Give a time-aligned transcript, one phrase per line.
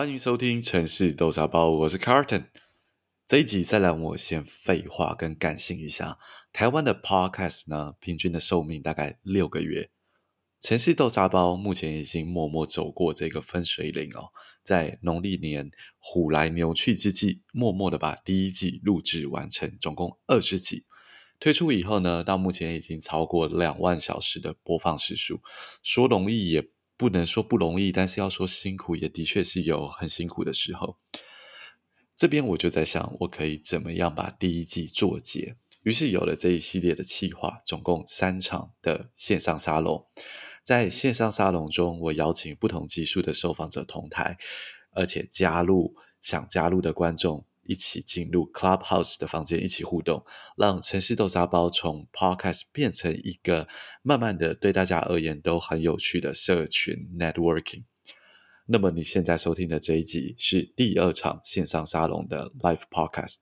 [0.00, 2.46] 欢迎收听城市豆沙包，我是 Carton。
[3.28, 6.16] 这一集再来我先废话跟感性一下。
[6.54, 9.90] 台湾的 Podcast 呢，平均的寿命大概六个月。
[10.58, 14.32] 城市豆沙包目前已经默默走过这个分水岭哦，
[14.64, 20.86] 在农历年虎来牛去之际，默默的把第一季录制完成，总共二十集。
[21.38, 25.42] 推出以后呢，到目前已经超过两万小时的播放时数。
[25.82, 30.98] 说容易也不能说不容易，但是要说辛苦，也的确是有很辛苦的时候。
[32.14, 35.56] 这边我就在想，我可以怎么样把第一季做结？
[35.82, 40.06] 于是有了这一系列的企划，总共三场的线上沙龙。
[40.62, 44.36] 在线上沙龙中，我邀请不同级数的受访者同台，
[44.92, 47.46] 而且加入想加入的观众。
[47.70, 50.24] 一起进入 Clubhouse 的房间，一起互动，
[50.56, 53.68] 让城市豆沙包从 Podcast 变成一个
[54.02, 57.84] 慢慢的对大家而言都很有趣的社群 Networking。
[58.66, 63.36] 那么你现在收听的这一集是第二场线上沙龙的 Live Podcast。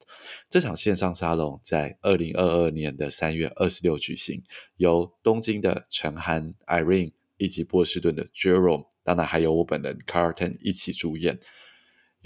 [0.50, 4.42] 这场线上沙龙在二零二二年的三月二十六举行，
[4.76, 11.40] 由东京的陈涵、Irene 以及波士顿的 Jerome，当然还有我本人 Carton 一起主演。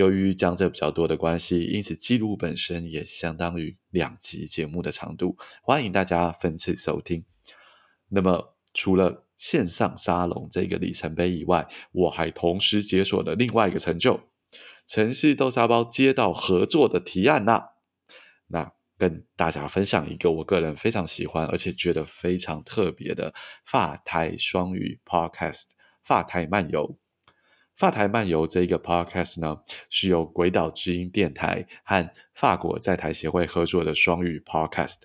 [0.03, 5.37] 由于讲者比较多的关系，因此记录本身也相当于两集节目的长度。
[5.63, 7.25] 欢迎大家分次收听。
[8.09, 14.19] 那么，除了线上沙龙这个里程碑以外，我还同时解锁了另外一个成就——
[14.91, 17.75] 城市豆沙包接到合作的提案啦、
[18.49, 23.33] 那跟大家分享一个我个人非常喜欢而且觉得非常特别的
[23.65, 25.71] 法台双语 Podcast——
[26.03, 26.99] 法台漫游。
[27.83, 34.99] 法台漫游这个 podcast 呢，是由鬼岛之音电台和法国在台协会合作的双语 podcast。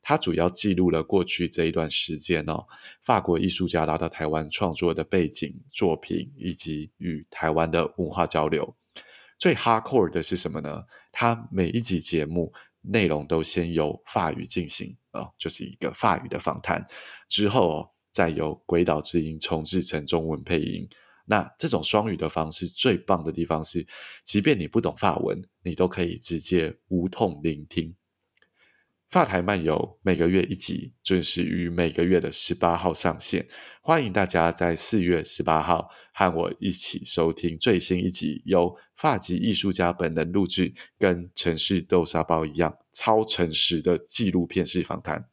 [0.00, 2.64] 它主要记录了过去这一段时间哦，
[3.02, 8.74] 法国艺术家来到台湾创作的背景作品，以及与台湾的文化交流。
[9.38, 10.84] 最 hardcore 的是什么呢？
[11.12, 16.86] 它每一集节目内容都先由法语进行哦，就是一个法语的访谈，
[17.28, 20.88] 之后哦，再由鬼岛之音重制成中文配音。
[21.32, 23.86] 那这种双语的方式最棒的地方是，
[24.22, 27.96] 即便你不懂法文，你都可以直接无痛聆听。
[29.08, 33.48] 法台漫游每个月一集，准时于每个月的十八号上线。
[33.80, 45.26] 欢迎大家在四月十八号和我一起收听最新一集，由发籍艺术家本人录制，跟城市豆沙包一样超诚实的纪录片式访谈。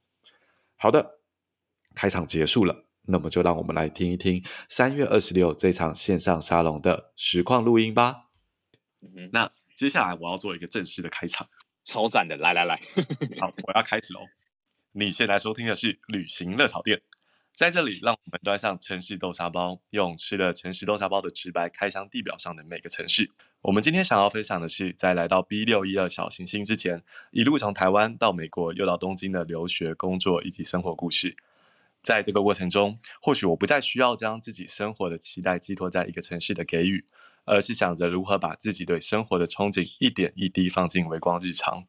[0.78, 1.20] 好的，
[1.94, 2.89] 开场结束了。
[3.10, 8.28] 那么就让我们来听一听三月二十六这场线上沙龙的实况录音吧。
[9.02, 11.48] 嗯，那接下来我要做一个正式的开场，
[11.84, 12.82] 超赞的，来来来，
[13.40, 14.22] 好，我要开始喽。
[14.92, 17.02] 你现在收听的是旅行热炒店，
[17.56, 23.32] 在这里让我们端上城市豆沙包，用吃了城市豆沙包的直白开箱地表上的每个城市。
[23.62, 31.36] 我们今天想要分享的是，在来到 B 六一二小行星之前，一路从台湾到美国又到东京的留学、工作以及生活故事。
[32.02, 37.06] 在这个过程中，或许我不再需要将自己生活的期待寄托在一个城市的给予，
[37.46, 41.86] 而是想着如何把自己对生活的憧憬一点一滴放进微光日常。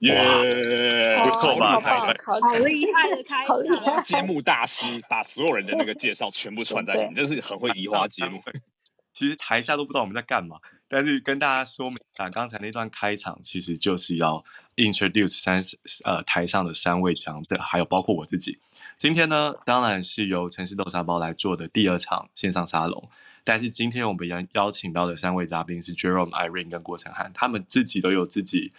[0.00, 1.80] 耶、yeah，不错吧？
[1.80, 4.04] 好厉害的开场！
[4.04, 8.42] 节目大师把所有人的那个介绍全部串在一起，真是很会移花接木。
[9.14, 14.44] 其实台下都不知道我们在干嘛，但是跟大家说明啊，刚才那段开场其实就是要
[14.76, 15.64] introduce 三
[16.04, 18.58] 呃台上的三位讲者，还有包括我自己。
[18.96, 23.10] 今天呢，当然是由城市豆沙包来做的第二场线上沙龙。
[23.44, 28.72] 但是今天我们邀邀请到的三位嘉宾是 Jerome、Irene 跟郭成汉，他们自己都有自己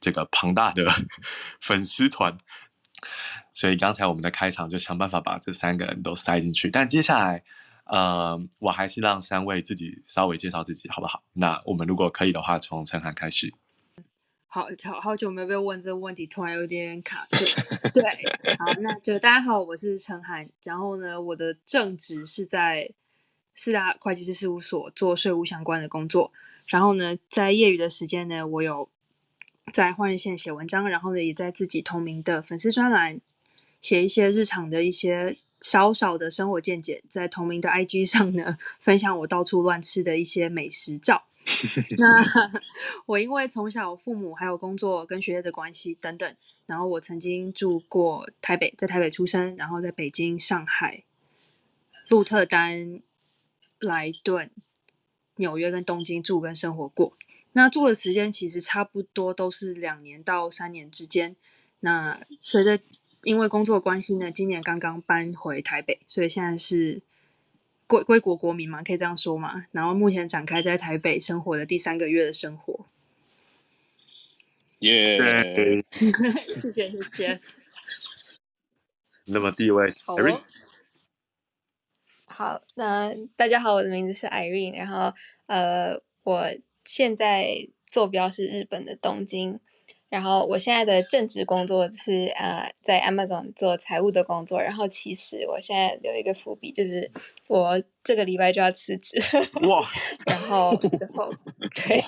[0.00, 0.86] 这个庞大的
[1.60, 2.38] 粉丝团，
[3.54, 6.70] 所以刚才我们的开场就想办法把这三个人都塞进去。
[6.70, 7.42] 但接下来，
[7.84, 11.24] 呃，我还是让三位自己稍微介绍自己，好不好？
[11.32, 13.52] 那我们如果可以的话，从成涵开始。
[14.56, 17.44] 好好好久没有被问这个问题，突然有点卡住。
[17.92, 18.02] 对，
[18.58, 20.48] 好，那就大家好，我是陈涵。
[20.62, 22.92] 然后呢，我的正职是在
[23.54, 26.32] 四大会计师事务所做税务相关的工作。
[26.66, 28.88] 然后呢，在业余的时间呢，我有
[29.74, 33.20] 在换日线写文章，然后呢，也在自己同名的粉丝专栏
[33.82, 41.24] 写一些日常的一些小小的生活见解，在同名的 IG 上呢，分享我到处乱吃的一些美食照。
[41.96, 42.22] 那
[43.06, 51.04] 我因为从小父母还有工作跟学业的关系等等，然后我曾经住过台北，在台北出生，然后在北京、上海、
[52.08, 53.00] 鹿特丹、
[53.78, 54.50] 莱顿、
[55.36, 57.16] 纽约跟东京住跟生活过。
[57.52, 61.36] 那住的时间其实差不多都是两年到三年之间。
[61.80, 62.80] 那随着
[63.22, 67.02] 因为工作关系呢，今年刚刚搬回台北，所以现在是
[67.86, 69.66] 归归国国民嘛，可以这样说嘛。
[69.72, 72.86] 然后目前展开在台北生活的第三个月的生活。
[74.80, 75.84] 耶、yeah.
[76.60, 77.40] 谢谢谢谢。
[79.24, 80.42] 那么第一位好、哦，
[82.26, 85.14] 好，那大家好，我的名字是 Irene，然后
[85.46, 86.50] 呃，我
[86.84, 89.60] 现在坐标是日本的东京。
[90.08, 97.10] 然后我现在的正职工作是呃在 Amazon 做财务的工作，然后其实我现在有一个伏笔，就是
[97.48, 99.18] 我这个礼拜就要辞职。
[99.68, 99.84] 哇！
[100.24, 101.32] 然后之后
[101.74, 102.04] 对，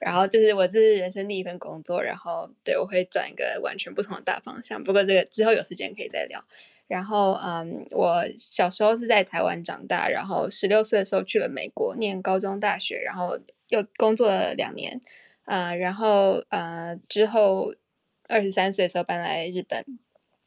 [0.00, 4.82] 然后就是我这是人生第一份工作，然后对我会转一个完全不同的大方向。
[4.82, 6.42] 不过这个之后有时间可以再聊。
[6.88, 13.38] 然后嗯，我小时候是在台湾长大，然后十六岁的时候去了美国念高中大学，然后
[13.68, 15.02] 又工作了两年。
[15.46, 17.72] 呃，然后呃，之后
[18.28, 19.84] 二十三岁的时候搬来日本，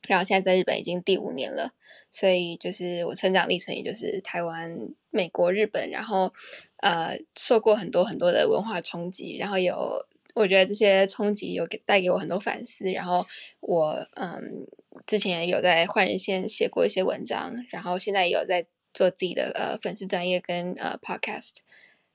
[0.07, 1.71] 然后现在在日本已经第五年了，
[2.11, 6.33] 所以就是我成长历程也就是台湾、美国、日本，然后
[6.81, 10.05] 呃，受过很多很多的文化冲击，然后有
[10.35, 13.25] 我觉得这些冲击有给带给我很多反思，然后
[13.61, 14.67] 我嗯，
[15.07, 21.51] 之前有在换人线写过一些文章，然后现在也有在做自己的呃粉丝专业跟呃 podcast，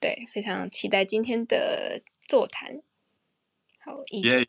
[0.01, 2.03] 对，非常期待今天的。
[2.27, 2.83] 座谈，
[3.85, 4.47] 好，耶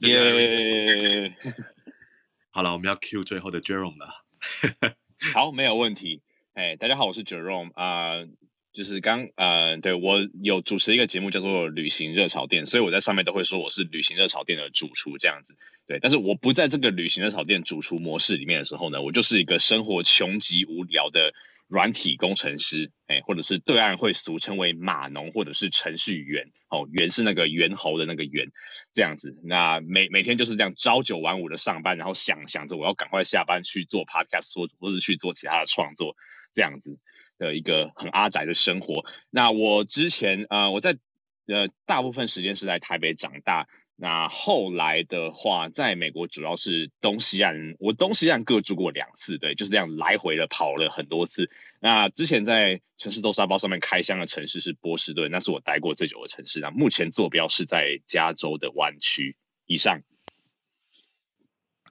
[0.00, 1.34] 耶，
[2.52, 4.24] 好了，我们要 cue 最后的 Jerome 了。
[5.32, 6.22] 好，没有问题。
[6.52, 8.28] 哎，大家好，我是 Jerome 啊、呃，
[8.72, 15.56] 就是刚呃，对我有主持一个节目叫做《旅行热炒店》，所以我在上面都会说我是旅行热炒店的主厨这样子。
[15.86, 21.32] 对，但是我不在这个旅行热炒店主厨模式里面的时候呢，我就是一个生活穷极无聊的。
[21.66, 28.48] 软体工程师，哎，或者是对岸会俗称为码农，或者是程序员，哦，猿是那个猿猴的那个猿，
[28.92, 29.36] 这样子。
[29.42, 36.16] 那每每天就是这样朝九晚五的上班，然后想想着我要赶快下班去做 podcast，或或是去做其他的创作，
[36.54, 36.98] 这样子
[37.38, 39.04] 的一个很阿宅的生活。
[39.30, 40.98] 那我之前呃，我在
[41.46, 43.66] 呃大部分时间是在台北长大。
[43.96, 51.48] 那后来的话，在美国主要是东西岸，我东西岸各住过两次，对，就是这样来回的跑了很多次。
[51.78, 56.58] 那之前在城市豆沙包上面开箱的城市是波士顿，那是我待过最久的城市。
[56.58, 60.02] 那目前坐标是在加州的湾区以上。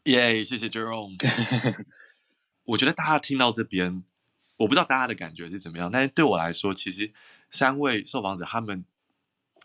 [0.04, 1.16] 耶，谢谢 Jerome。
[2.66, 4.04] 我觉得大家听到这边，
[4.58, 7.14] 我不知道大家的感觉是怎么样，但是对我来说，其实
[7.50, 8.84] 三位受访者他们。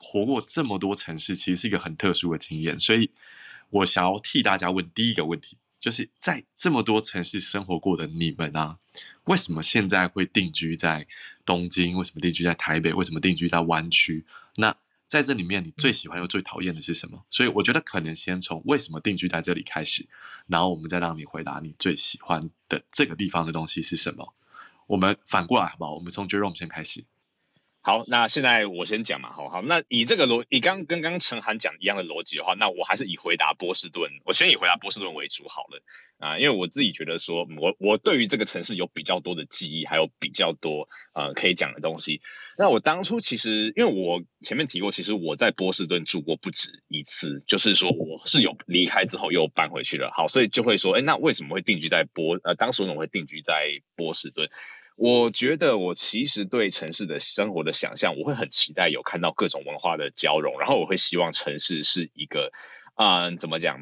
[0.00, 3.10] 活过这么多城市，其实是一个很特殊的经验，所以
[3.70, 8.78] 我想要替大家问第一个问题，就是在这么多城市生活过的你们啊，
[9.24, 11.06] 为什么现在会定居在
[11.44, 11.96] 东京？
[11.96, 12.92] 为什么定居在台北？
[12.92, 14.24] 为什么定居在湾区？
[14.56, 14.76] 那
[15.08, 17.24] 在这里面，你最喜欢又最讨厌的是什么？
[17.30, 20.06] 所以我觉得可能先从为什么定居在这里开始，
[20.46, 24.34] 然后我们再让你回答你最喜欢的这个地方的东西是什么。
[24.86, 25.94] 我们反过来好不好？
[25.94, 27.04] 我们从 Jerome 先开始。
[27.80, 35.80] 好，那现在我先讲嘛，好好，那以这个逻，以刚跟刚刚承涵讲一样的逻辑的话，那我还是以回答波士顿，我先以回答波士顿为主好了
[36.18, 42.20] 啊，因为我自己觉得说，我我对于这个城市有比较多的记忆，还有比较多呃可以讲的东西。
[42.58, 52.38] 那我当初其实，因为我前面提过，其实我在波士顿住过不止一次，就是说我是有离开之后又搬回去了，好，所以就会说，哎，那为什么会定居在波？
[52.42, 54.50] 呃，当时我怎么会定居在波士顿？
[55.00, 62.50] 我觉得我其实对城市的生活的想象，我会很期待有看到各种文化的交融，然后我会希望城市是一个，
[62.96, 63.78] 嗯，怎么讲，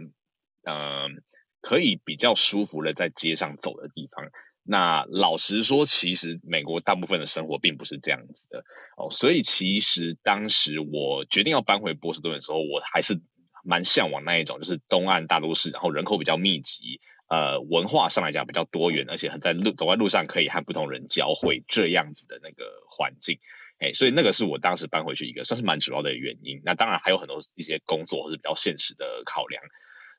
[0.65, 1.23] 嗯，
[1.63, 4.27] 可以比较舒服的在街上走的地方。
[4.63, 8.65] 那老实说，其实美国大部分的生活并不是这样子的
[8.99, 13.23] 哦，所以其实当时我决定要搬回波士顿的时候，我还是
[13.65, 17.01] 蛮向往那一种，就是东岸大都市，然后人口比较密集。
[17.29, 23.41] 呃，文化上来讲比较多元，而且很在路走在路上可以和不同人交汇这样子的那个环境，
[23.81, 26.63] 哎，所以那个是我当时搬回去一个算是蛮主要的原因。
[26.65, 29.61] 那当然还有很多一些工作或是比较现实的考量，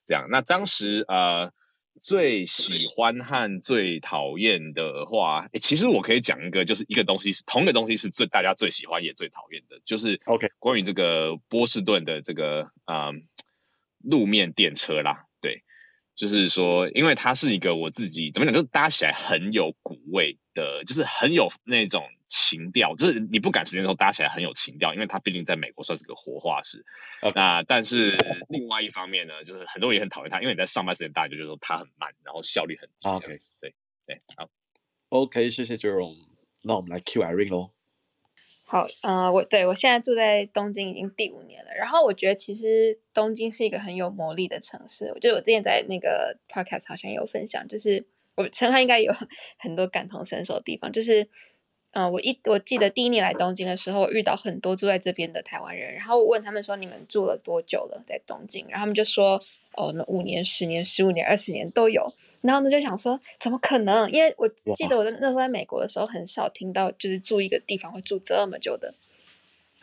[0.06, 0.28] 这样。
[0.30, 1.54] 那当时呃
[2.02, 13.14] 最喜欢和最讨厌的话，哎，其实我可以讲一个，就是一个东西是同一个东西是最大家最喜欢也最讨厌的，就是 OK 关于这个波士顿的这个呃
[14.04, 15.24] 路面电车啦。
[16.18, 26.84] 就是说，因为它是一个我自己怎么讲，就是搭起来很有古味的，就是很有那种情调，就是你不赶时间的时候搭起来很有情调，因为它毕竟在美国算是个活化石。
[27.22, 27.34] Okay.
[27.36, 28.18] 那但是
[28.50, 33.08] 另外一方面呢，就是很多人也很讨厌它，因为你在上班时间大家，就觉得说它很慢，然后效率很低。
[33.08, 33.76] OK，对
[34.08, 34.50] 对，好
[35.10, 36.18] ，OK，谢谢 Jerome，
[36.64, 37.77] 那我们来 Q Irene 喽。
[38.70, 41.72] 好，呃，我对我现在住在东京已经第五年了。
[41.74, 45.10] 然后我觉得其实东京是一个很有魔力的城市。
[45.16, 48.06] 我觉得我之前在那个 podcast 好像有分享，就是
[48.36, 49.14] 我承涵应该有
[49.58, 50.92] 很多感同身受的地方。
[50.92, 51.30] 就是，
[51.92, 58.66] 嗯，我一我记得第一年来东京的时候，我遇到很多住在这边的台湾人，然后我问他们说，你们住了多久了在东京？
[58.68, 59.42] 然后他们就说，
[59.78, 62.14] 哦，那五年、十年、十五年、二十年都有。
[62.42, 64.12] 然后呢，就想说，怎么可能？
[64.12, 68.94] 因为我记得我在那时候在美国的时候，很少听到就是住一个地方会住这么久的。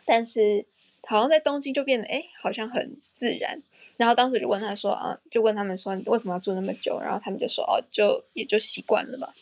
[0.05, 0.65] 但是
[1.03, 3.59] 好像在东京就变得，哎，好像很自然。
[3.97, 6.99] 然后当时就问他说，啊，就问他们说，你为什么要住那么久？
[7.01, 9.33] 然后他们就说，哦，就也就习惯了吧。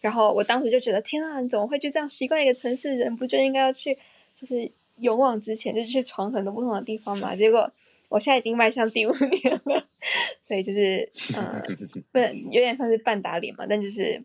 [0.00, 2.96] 然后我当时就觉得，天啊，你怎么会就这样习惯一个城市？
[2.96, 3.98] 人不就应该要去，
[4.36, 7.36] 就是勇往直前，就去闯很多不同的地方嘛？
[7.36, 7.72] 结果
[8.12, 9.88] 我现在已经迈向第五年了，
[10.42, 11.62] 所以就是，嗯，
[12.12, 13.64] 不有点算是半打脸嘛。
[13.66, 14.22] 但就是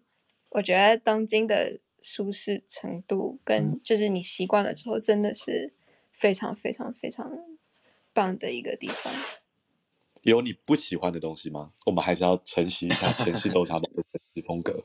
[0.50, 5.72] 我觉得东京的舒适程度跟就是你习惯了之后，真的是
[6.12, 7.32] 非常非常非常
[8.12, 9.13] 棒的一个地方。
[10.24, 11.72] 有你不喜欢的东西吗？
[11.86, 14.84] 我们还是要承袭一下前世豆茶包的 城市风格。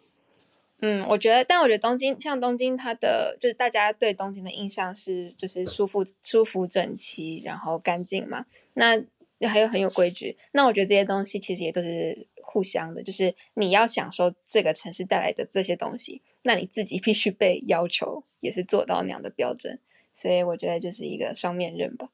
[0.84, 8.46] 嗯，我觉得，但我觉得东京像东京，它的就是大家对东京的印象是就是舒服、舒服、整齐，然后干净嘛。
[8.74, 9.00] 那
[9.48, 10.36] 还有很有规矩。
[10.50, 19.78] 那我觉得这些东西其实也都是互相的，就是你要享受这个城市带来的这些东西，那你自己必须被要求也是做到那样的标准。
[20.12, 22.10] 所以我觉得就是一个双面刃吧。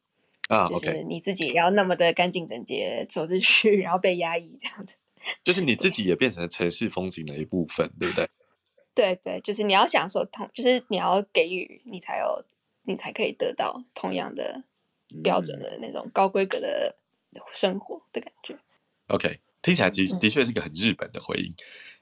[0.49, 4.95] 啊，就是你自己也要那么的干净整洁走进去，然后被压抑这样子。
[5.43, 8.29] 就是你自己也变成城市风景的一部分，对不对？
[8.99, 12.45] 对对，就是你要享受同，就是你要给予，你才有，
[12.83, 14.65] 你才可以得到同样的
[15.23, 16.97] 标准的那种高规格的
[17.53, 18.59] 生活的感觉。
[19.07, 21.57] OK，听起来其实的确是一个很日本的回应，嗯、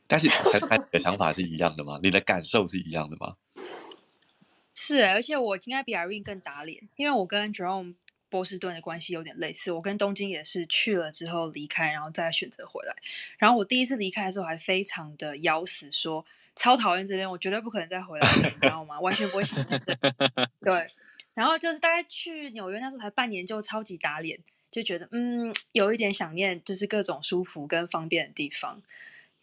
[0.06, 2.00] 但是陈陈你的想法是一样的吗？
[2.02, 3.36] 你的感受是一样的吗？
[4.74, 7.96] 是，而且我应该比 Irene 更打脸，因为我跟 Jerome
[8.30, 12.96] 波士顿的关系有点类似，我跟东京也是去了之后离开，然后再选择回来。
[13.36, 16.24] 然后我第一次离开的时候还非常的咬死说。
[16.56, 18.98] 超讨厌这边，我绝对不可能再回来，你知道吗？
[18.98, 19.94] 完全不会喜欢这。
[20.60, 20.90] 对，
[21.34, 28.82] 然后就是大概去纽约那时候才半年，就超级打脸，就觉得嗯，有一点想念，就是各种舒服跟方便的地方。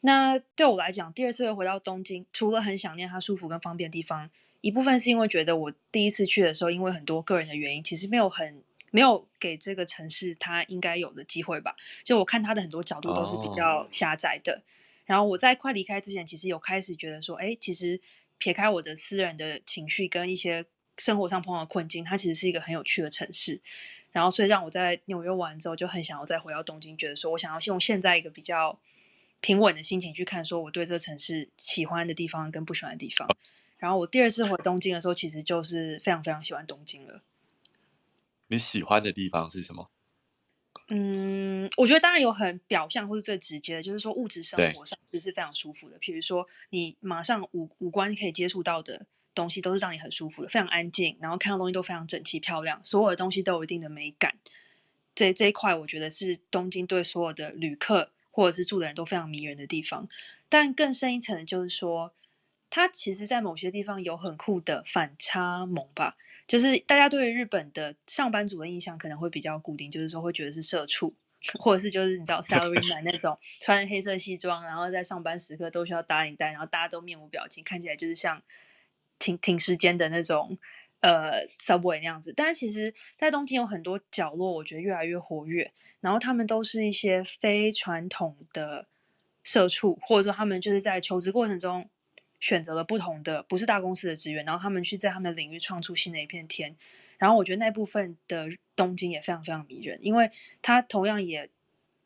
[0.02, 11.76] 那对我来讲，第二次又回到东京，除了很想念它舒服跟方便的地方，一部分是因为觉得我第一次去的时候，因为很多个人的原因，其实没有很没有给这个城市它应该有的机会吧。
[12.04, 14.54] 就我看它的很多角度都是比较狭窄的。
[14.54, 14.62] Oh.
[15.06, 18.02] 然后我在快离开之前，其实有开始觉得说，哎，其实
[18.38, 20.66] 撇开我的私人的情绪跟一些
[20.98, 23.62] 生活上碰到的困境，它其实是一个很有趣的城市。
[24.12, 28.80] 然后，所以让我在纽约完之后，就很想要再回到东京，觉得说我想要用现在一个比较
[29.42, 33.28] 平稳的心情去看，说我对这个城市喜欢的地方跟不喜欢的地方。
[33.80, 37.22] 然后我第二次回东京的时候，其实就是非常非常喜欢东京了。
[38.48, 39.90] 你喜欢的地方是什么？
[40.90, 45.98] 嗯，我觉得当然有很表象或是最直接的，就是说物质生活上就是非常舒服的。
[46.00, 54.36] 譬如说，你马上五五官可以接触到的东西，都是让你很舒服的，非常安静，然后看到东西都非常整齐漂亮，所有的东西都有一定的美感。
[55.16, 60.10] 这这一块，我觉得是东京对所有的旅客或者是住的人都非常迷人的地方。
[60.50, 62.14] 但更深一层的就是说，
[62.70, 66.18] 它其实在某些地方有很酷的反差萌吧。
[66.48, 71.16] 就是大家对于日本的上班族的印象可能会比较固定，就是说会觉得是社畜，
[71.60, 78.44] 或者是就是你知道 salaryman 那种穿黑色西装，然后在上班时刻都需要打领带，然后大家都面无表情，看起来就是像
[79.20, 80.58] 停停时间的那种
[81.00, 82.34] 呃 subway 那样子。
[82.36, 85.72] 但是其实，在东京有很多角落，我觉得越来越活跃，
[86.02, 88.88] 然后他们都是一些非传统的
[89.44, 91.90] 社畜，或者说他们就是在求职过程中。
[92.44, 96.76] 选择了不同的，不是大公司的职员，然后他们去在他们的领域创出新的一片天。
[97.18, 100.30] 然后我觉得那部分的东京也非常非常迷人，因为
[100.62, 101.50] 它同样也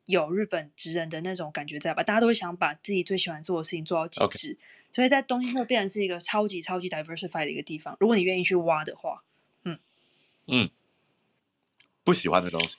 [0.06, 2.04] 有日本职人的那种感觉在吧？
[2.04, 4.58] 大家都会想把自己最喜欢做的事情做到极致，Okay.
[4.94, 7.98] 所以在东京会变成是一个超级超级 diversified 的一个地方。
[8.00, 9.24] 如果你愿意去挖的话，
[9.64, 9.80] 嗯
[10.46, 10.70] 嗯，
[12.04, 12.78] 不喜欢的东西，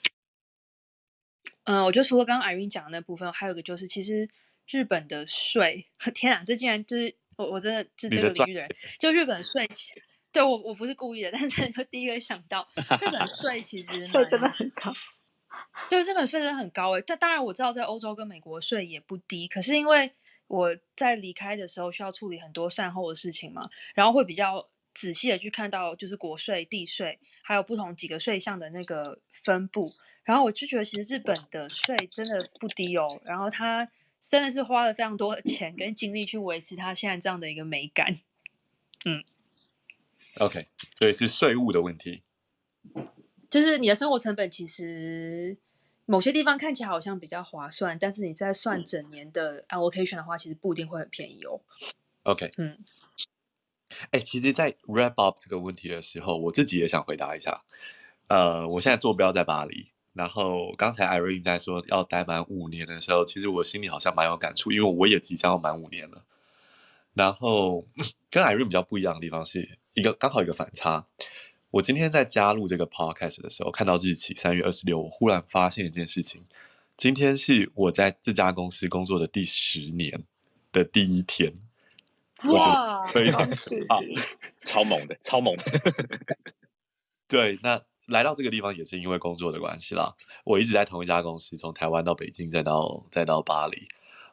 [1.64, 4.28] 嗯，我觉得除了刚刚 Irene 讲的那部分，还有一个就是其实
[4.68, 7.16] 日本的税， 天啊，这竟然就是。
[7.38, 8.68] 我我真的是这个领域的人，
[8.98, 9.68] 就日本税，
[10.32, 12.66] 对我我不是故意的，但是就第一个想到
[13.00, 14.92] 日本税其实 税真的很高，
[15.88, 17.04] 对，日本税真的很高诶。
[17.06, 20.10] 但当然我知道在欧洲跟美国税也不低，可是因为
[20.48, 33.88] 我在离开的时候需要处理很多善后的事情嘛，然后会比较仔细的去看到就是国税、地税，还有不同几个税项的那个分布，然后我就觉得其实日本的税真的不低哦，然后它。
[34.20, 38.18] 真的是花了非常多的钱跟精力去维持它现在这样的一个美感，
[39.04, 39.24] 嗯
[40.38, 40.66] ，OK，
[40.98, 42.22] 所以是税务的问题，
[43.50, 45.56] 就是你的生活成本其实
[46.04, 51.60] 某些地方看起来好像比较划算，但是你在算整年的 allocation 的话，其实不一定会很便宜哦。
[52.24, 52.78] OK，嗯，
[54.10, 57.62] 哎，其实，在 wrap up 这个问题的时候，我自己也想回答一下。
[58.26, 66.24] 呃，我现在坐标在巴黎，然后刚才 Irene 在说要待满五年的时候，其实我心里好像蛮有感触，因为我也即将要满五年了。
[67.14, 67.86] 然后
[68.28, 71.06] 跟 Irene 比较不一样的地方是一个刚好一个反差。
[71.70, 76.42] 我今天在加入这个 podcast 的时候，看到日期三月二十六，我忽然发现一件事情：
[76.96, 80.24] 今天是我在这家公司工作的第十年
[80.72, 81.52] 的第一天。
[82.44, 83.98] 哇， 非常啊，
[84.64, 85.64] 超猛的，超猛的。
[87.28, 90.16] 对，那来到这个地方也是因为工作的关系啦。
[90.44, 93.86] 我一直在同一家公司，从台湾到北京，再到再到巴黎。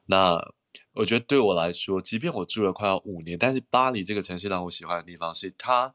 [0.06, 0.54] 那
[0.94, 5.94] 我觉得对我来说，即便我住了快要五年，但是巴黎这个城市让我喜欢的地方是，它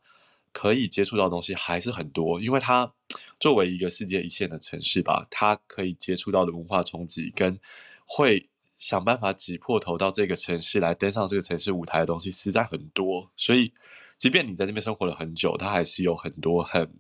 [0.53, 2.41] 可以接触到东西还是很多。
[2.41, 2.93] 因为它
[3.41, 7.59] 作为一个世界一线的城市吧，它可以接触到的文化冲击跟
[8.05, 8.49] 会。
[8.81, 13.75] 想办法挤破头到这个城市来登上这个城市舞台的东西实在很多，所以
[14.21, 16.93] 即便你在这边生活了很久，它还是有很多很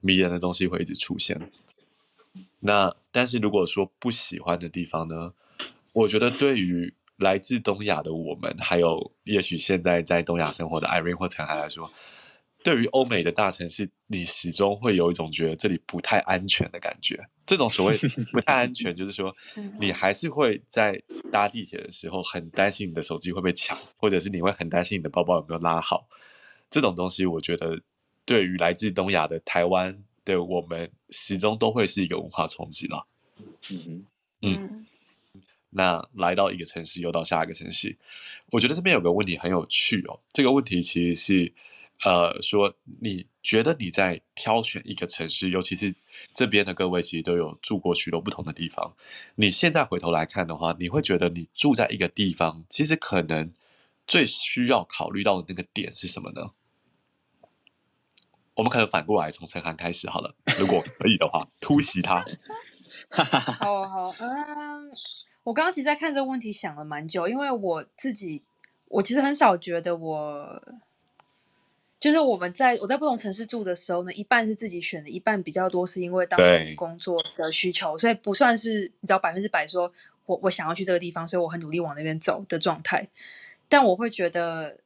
[0.00, 1.40] 迷人的东西会一直出现。
[2.58, 5.32] 那但是如果说不喜欢的地方呢？
[5.92, 11.92] 我觉得对于来自东亚的我们，还有也许现在在东亚生活的 Irene 或陈海来说。
[12.64, 17.28] 对于欧美的大城市，你始终会有一种觉得这里不太安全的感觉。
[17.46, 17.98] 这种所谓
[18.32, 19.36] 不太安全，就是说
[19.78, 26.08] 你还是会在搭地铁的时候很担心你的手机会被抢，或者是你会很担心你的包包有没有拉好。
[26.74, 27.80] 这种东西，我觉得
[28.24, 33.06] 对于来自东亚的台湾的我们，始终都会是一个文化冲击了。
[33.70, 34.04] 嗯
[34.42, 34.86] 嗯。
[35.70, 37.96] 那来到一个城市，又到下一个城市，
[38.50, 40.18] 我觉得这边有个问题很有趣哦。
[40.32, 41.52] 这个问题其实是。
[42.04, 45.94] 呃，说你觉得你在挑选一个城市，尤其是
[46.34, 48.96] 这边的各位，其实都有住过许多不同的地方。
[49.36, 53.52] 你现在回头来看的话，你会觉得你住在一个地方，其实可能
[54.08, 56.50] 最需要考虑到的那个点是什么呢？
[58.54, 62.24] 我们可能反过来从陈涵开始好了，如果 可以的话，突袭他。
[63.10, 64.90] 好好，嗯，
[65.42, 68.42] 我刚刚其实在看这个问题想了蛮久，因为我自己，
[68.88, 70.62] 我其实很少觉得我。
[72.00, 79.90] 就是我们在我在不同城市住的时候呢，一半是自己选的，一半比较多是因为当时工作的需求，所以不算是你知道百分之百说
[80.26, 83.08] 我我想要去这个地方，所以我很努力往那边走的状态。
[83.70, 84.80] 但我会觉得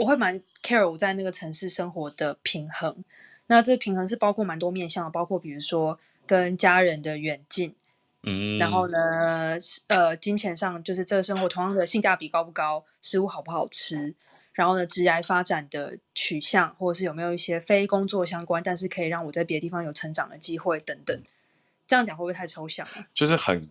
[0.00, 3.04] 我会蛮 care 我在那个城市生活的平衡。
[3.46, 7.74] 那这平衡是包括蛮多面向的，包括比如说跟家人的远近，
[8.22, 9.58] 嗯，然后呢，
[9.88, 14.14] 呃，金钱上就是这个生活同样的性价比高不高，食物好不好吃。
[14.54, 21.22] 然后呢，职业发展的取向，或者是有没有一些非工作相关，但是可以让我在别的地方有成长的机会等等，
[21.86, 23.06] 这样讲会不会太抽象啊？
[23.12, 23.68] 就是很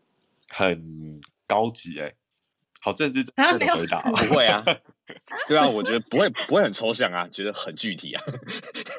[0.47, 2.13] 很高级哎。
[2.79, 4.63] 好政治正确的回答， 不会啊，
[5.47, 8.23] 对啊，我觉得不会不会很抽象啊，觉得很具体啊。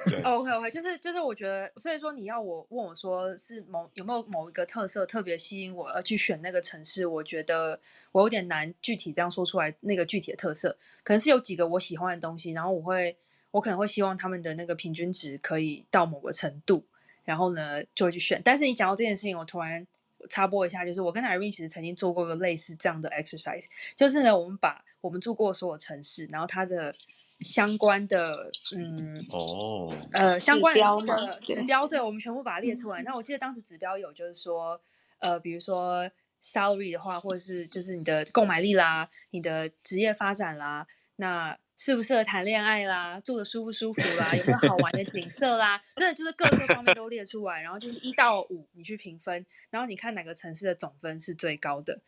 [0.07, 7.81] 对 OK OK，就是就是我觉得，所以说你要我问我说是某有没有某一个特色特别吸引我而去选那个城市，我觉得
[8.13, 13.17] 我有点难具体这样说出来那个具体的特色，可能是有几个我喜欢的东西，然后我会
[13.51, 16.85] 我可能会希望他们的那个平均值可以到某个程度，
[17.25, 18.43] 然后呢就会去选。
[18.45, 19.87] 但是你讲到这件事情，我突然。
[20.29, 26.95] 插播一下，就是我跟 Irene 其实曾经做过个类似这样的 exercise，就是呢，我们把我们住过所有城市，然后它的
[27.41, 33.03] 相关的，嗯，哦，呃，相关的指标，对，我们全部把它列出来。
[33.03, 34.81] 那我记得当时指标有，就是说，
[35.19, 36.11] 呃，比如说
[36.43, 41.59] salary 的话，或者是就是你的购买力啦，你的职业发展啦，那。
[41.83, 52.01] 适不适合谈恋爱啦，住的舒不舒服啦，有没有好玩的景色 啦，真的就是各个方面都列出来，然后就是一到五你去评分，然后你看哪个城市的总分是最高的。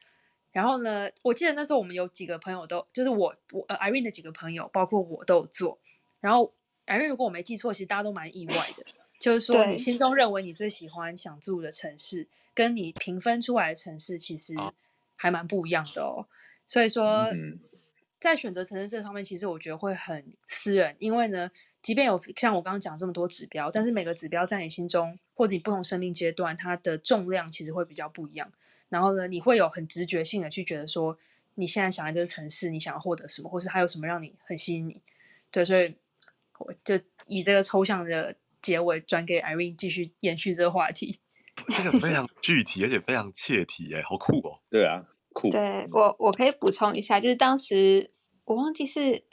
[0.51, 5.79] 然后呢，我记得那时候我们有几个朋友都，就是我我呃 Irene 的几个朋友，包括我都有做。
[6.21, 6.53] 然后
[6.87, 8.85] Irene 如果我没记错，其实大家都蛮意外的，
[9.21, 14.55] 就是说你心中认为你最喜欢想住的城市，跟你评分出来的城市其实
[15.17, 16.27] 还蛮不一样的哦。
[16.67, 17.31] 所以说。
[17.33, 17.59] 嗯
[18.23, 21.51] 在选择城市这方面，其实我觉得会很私人，因为呢，
[21.83, 28.53] 即便有像我刚刚讲这么多指标，但是每个指标在你心中或者你不同生命阶段，它的重量其实会比较不一样。
[28.89, 31.19] 然后呢，你会有很直觉性的去觉得说，
[31.57, 35.03] 你现在想来这个城市，你想要获得什么，或是还有什么让你很吸引你。
[35.51, 35.97] 对，所以
[36.59, 41.19] 我就以这个抽象的结尾转给 Irene 继续延续这个话题。
[41.77, 44.61] 这个非常具体，而且非常切题，哎，好酷哦。
[44.71, 45.09] 对啊。
[45.51, 48.11] 对我，我可以补充一下，就是当时
[48.45, 49.25] 我忘记是，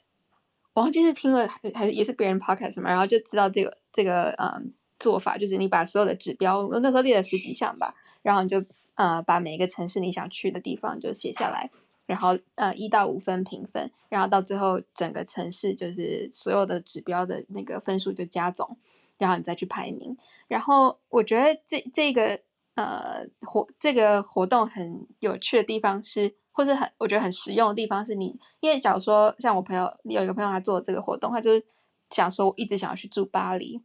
[0.74, 8.64] 我忘记是听了还还也是别人 podcast 嘛，然后就知道这个这个嗯做法，就是你把所有的指标，那时候列了十几项吧，然后你就
[8.96, 11.72] 呃把每一个城市你想去的地方就写下来，
[12.06, 18.78] 然后呃一到五分评分，然后到最后整个城市就是所有的指标的那个分数就加总，
[19.18, 20.18] 然后你再去排名。
[20.48, 22.42] 然后我觉得这这个
[22.80, 31.66] 呃活这个活动很有趣的地方是，或是很我觉得很实用的地方是你，因为假如说像我朋友有一个朋友他做这个活动，他就是
[32.10, 33.82] 想说我一直想要去住巴黎。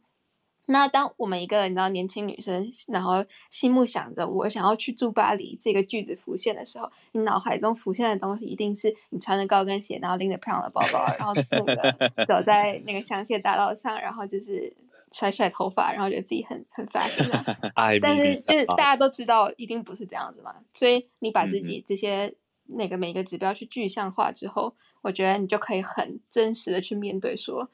[0.67, 14.75] 那当我们一个你知道年轻女生，然后心目想着我想要去住巴黎这个句子浮现的时候，你脑海中浮现的东西一定是你穿着高跟鞋，然后拎着漂亮的包包，然后那个走在那个香榭大道上，然后就是
[15.11, 17.29] 甩甩头发，然后觉得自己很很 fashion。
[18.01, 27.69] 但是就是大家都知道一定不是这样子嘛，所以你把自己这些那个每个指标去具象化之后，我觉得你就可以很真实的去面对说。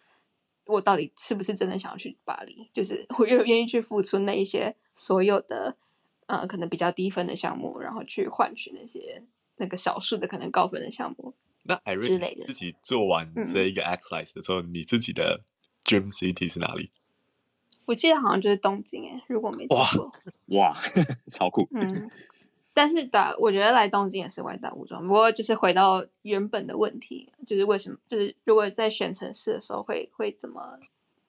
[0.68, 2.70] 我到底是不是真的想要去巴黎？
[2.72, 5.76] 就是我愿愿意去付出那一些所有的，
[6.28, 9.24] 呃，可能比较低分的项目，然后去换取那些
[9.58, 11.34] 那个少数的可能高分的项目。
[11.64, 12.08] 那艾瑞
[12.46, 15.42] 自己做完这一个 exercise 的时候，嗯、你自己的
[15.84, 16.92] dream city 是哪里？
[17.86, 20.12] 我记得好像就是东京诶，如果没记错。
[20.48, 20.82] 哇，哇，
[21.32, 21.68] 超酷。
[21.72, 22.10] 嗯。
[22.74, 25.06] 但是的，我觉得来东京也是歪打误撞。
[25.06, 27.98] 不过就是回到原本的问题，就是为什么？
[28.08, 30.80] 就是如果在选城市的时候会会怎么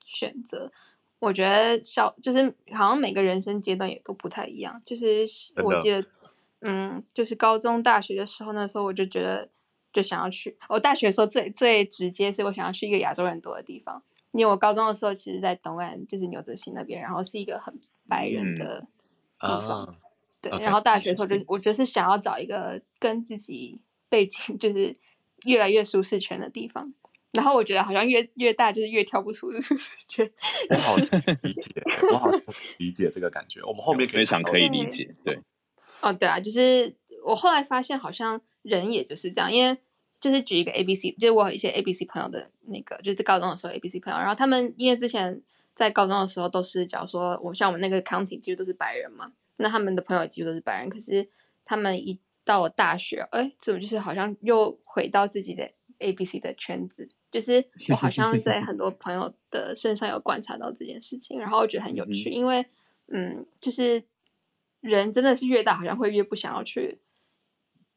[0.05, 0.71] 选择？
[1.19, 4.81] 我觉得小就是好像每个人生阶段也都不太一样。
[4.85, 5.27] 就是
[5.65, 6.05] 我记得，
[6.61, 9.49] 嗯，就是高中、大学的时候，那时候我就觉得
[9.93, 10.57] 就想要去。
[10.69, 18.87] 我大学的时候最最直接是我想要去一个亚洲人多的地方，因为我高中的时候其实在东岸，就是牛泽西那边，然后是一个很白人的
[19.39, 19.97] 地方。
[20.41, 24.97] 对，okay, 然后大学的时候就我就是想要找一个跟自己背景 就是
[25.45, 26.95] 越来越舒适圈的地方，
[27.31, 30.33] 然后我觉得好像越越大就是越跳不出 舒适圈。
[30.69, 31.05] 我好理
[31.53, 32.31] 解，我好
[32.79, 33.63] 理解这个感觉。
[33.63, 35.41] 我们后面可以非常可以理解，对。
[36.01, 39.79] 哦，对啊，就是我后来发现好像人也就是这样，因为
[40.23, 45.43] 就是举一个 A B C，就是我有一些 A B C 朋友的那个，就是高中的时候 A B C 朋友，然后他们因为之前
[45.75, 49.33] 在高中的时候都是，假如说我像我们那个 county 其实都是白人嘛。
[49.57, 51.29] 那他们的朋友几乎都是白人，可是
[51.65, 57.09] 他们一到了大学，哎，怎么就是好像又回到自己的 A B C 的圈子？
[57.31, 62.67] 就是我好像在很多朋友的身上有观察到这件事情，然后我觉得很有趣，因为
[63.09, 64.05] 嗯，就是
[64.81, 66.99] 人真的是越大，好像会越不想要去，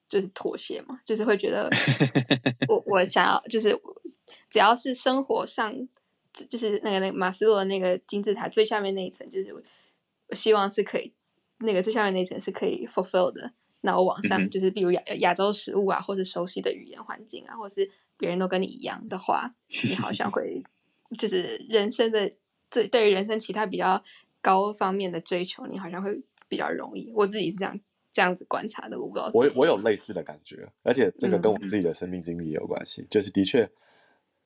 [0.07, 1.69] 就是妥协嘛，就是会觉得
[2.69, 3.79] 我我想要，就是
[4.49, 5.87] 只要是生活上，
[6.49, 11.13] 就是那个那个马斯洛的那个金字塔最下面那一层，就是我希望是可以。
[11.57, 20.63] 那个最下面那一层是可以 fulfill 的，那我往上就是比如亚亚洲食物啊，或是熟悉的语言环境啊，或是别人都跟你一样的话， 你好像会
[21.17, 22.33] 就是人生的
[22.69, 24.03] 最对于人生其他比较
[24.41, 27.13] 高方面的追求，你好像会比较容易。
[27.15, 27.79] 我自己是这样
[28.15, 29.29] 这样子观察的，我不知道。
[29.35, 33.03] 我我有类似的感觉，而且这个跟我自己的生命经历也有关系。
[33.03, 33.69] 嗯、就是的确，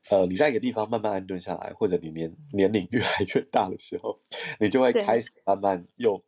[0.09, 4.19] 呃，你在一个地方慢慢安顿下来，或者你年年龄越来越大的时候，
[4.59, 6.21] 你就会开始慢慢又。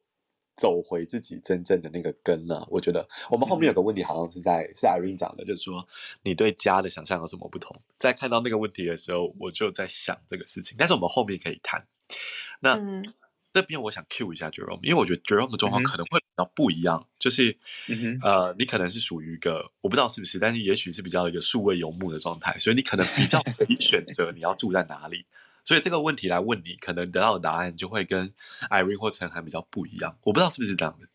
[0.58, 2.68] 走回自己真正的那个根了。
[2.70, 5.88] 我觉得我们后面有个问题，好像是在是 Irene 讲的，就是说
[6.22, 7.82] 你对家的想象有什么不同？
[7.98, 10.76] 在看到那个问题的时候，我就在想这个事情。
[10.78, 11.88] 但是我们后面可以谈。
[12.60, 13.12] 那、嗯、
[13.54, 25.26] 这边我想 cue 一下 Jerome，因为我觉得 Jerome 的状况可能会比较不一样，嗯、就是、嗯、呃，你可能是属于一个我不知道是不是，但是也许是比较一个数位游牧的状态，所以你可能比较可以选择你要住在哪里。
[25.64, 28.34] 所以这个问题来问你，可能得到的答案就会跟
[28.70, 30.18] Irene 或陈涵比较不一样。
[30.24, 31.08] 我不知道是不是这样子。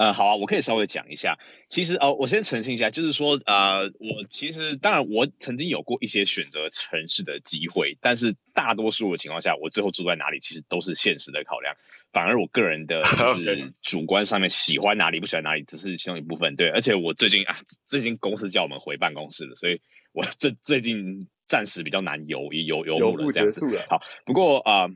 [0.00, 1.38] 呃，好啊，我可以稍微讲一下。
[1.68, 11.74] 其实哦，我先澄清一下，就是说，呃，我其实当然我曾经有过一些选择城市的机会，但是大多数的情况下，我最后住在哪里，其实都是现实的考量。
[12.14, 13.02] 反而我个人的
[13.44, 16.56] 就是主观上面喜欢哪里，不喜欢哪里，只是其中一部分。
[16.56, 19.82] 对，而且我最近啊，最近公司叫我们回办公室了，所以
[20.14, 21.28] 我这最近。
[21.50, 23.60] 暂时比较难游，游游牧了这样子。
[23.88, 24.82] 好，不过啊。
[24.84, 24.90] 呃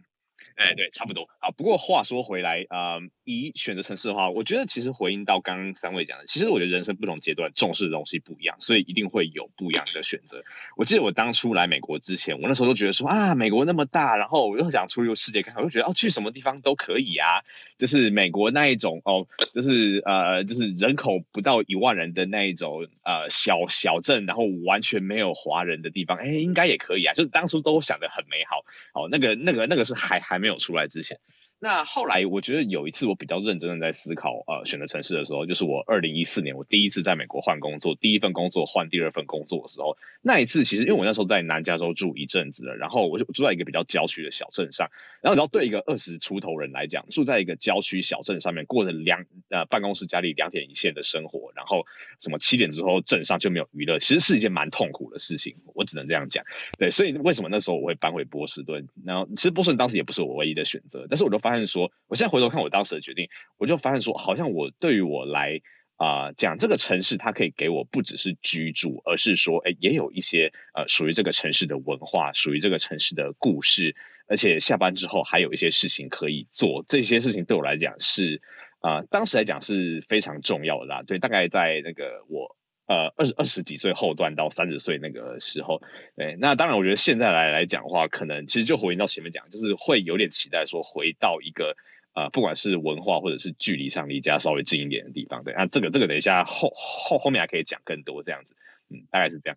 [0.57, 1.29] 哎，对，差不多。
[1.41, 10.43] 好，不过话说回来，呃，以选择城市的话，我觉得其实回应到刚刚三位讲的，其实我觉得人生不同阶段重视的东西不一样，所以一定会有不一样的选择。
[10.77, 17.43] 我记得我当初来美国之前，我那时候都觉得说啊，美国那么大，然后我又想出去世界看看，我就觉得哦，去什么地方都可以啊，
[17.77, 28.65] 就是美国那一种哦，就是呃，就是人口不到一万人的那一种呃小小镇，然后完全没有华人的地方，哎，应该也可以啊，就是当初都想得很美好。
[28.93, 31.19] 哦，那个那个那个是还还没有出来之前，
[31.65, 44.91] 那后来我觉得有一次我比较认真的在思考呃选择城市的时候，就是我二零一四年我第一次在美国换工作，第一份工作换第二份工作的时候，那一次其实因为我那时候在南加州住一阵子了，然后我就住在一个比较郊区的小镇上，
[45.23, 51.87] 然后然后对一个二十出头人来讲，住在一个郊区小镇上面，过着两呃办公室家里两点一线的生活，然后
[52.21, 56.45] 什么七点之后镇上就没有娱乐，其实是一件蛮痛苦的事情，我只能这样讲。
[56.79, 58.87] 对，所以为什么那时候我会搬回波士顿？
[59.03, 65.61] 然后其实波士顿当时也不是我唯一的选择，但是我就发说，我现在回头看我当时的决定，我就发现说，好像我对于我来
[65.97, 73.95] 啊、讲这个城市，它可以给我不只是居住，而是说，哎，也有一些呃属于这个城市的文化，属于这个城市的故事，
[74.27, 78.43] 而且下班之后还有一些事情可以做，这些事情对我来讲是
[78.81, 81.03] 啊、当时来讲是非常重要的啦。
[81.03, 82.57] 对，大概在那个我。
[82.87, 85.81] 呃，二十二十几岁后段到三十岁那个时候，
[86.17, 91.77] 对，那当然，我觉得现在来来讲的话，可能其实就回应到前面讲，就是会有点期待说回到一个
[92.13, 98.55] 呃，不管是文化或者是距离上离家稍微近一点的地方，对，那这个这个等一下后后后面还可以讲更多这样子，
[98.91, 99.57] 嗯，大概是这样。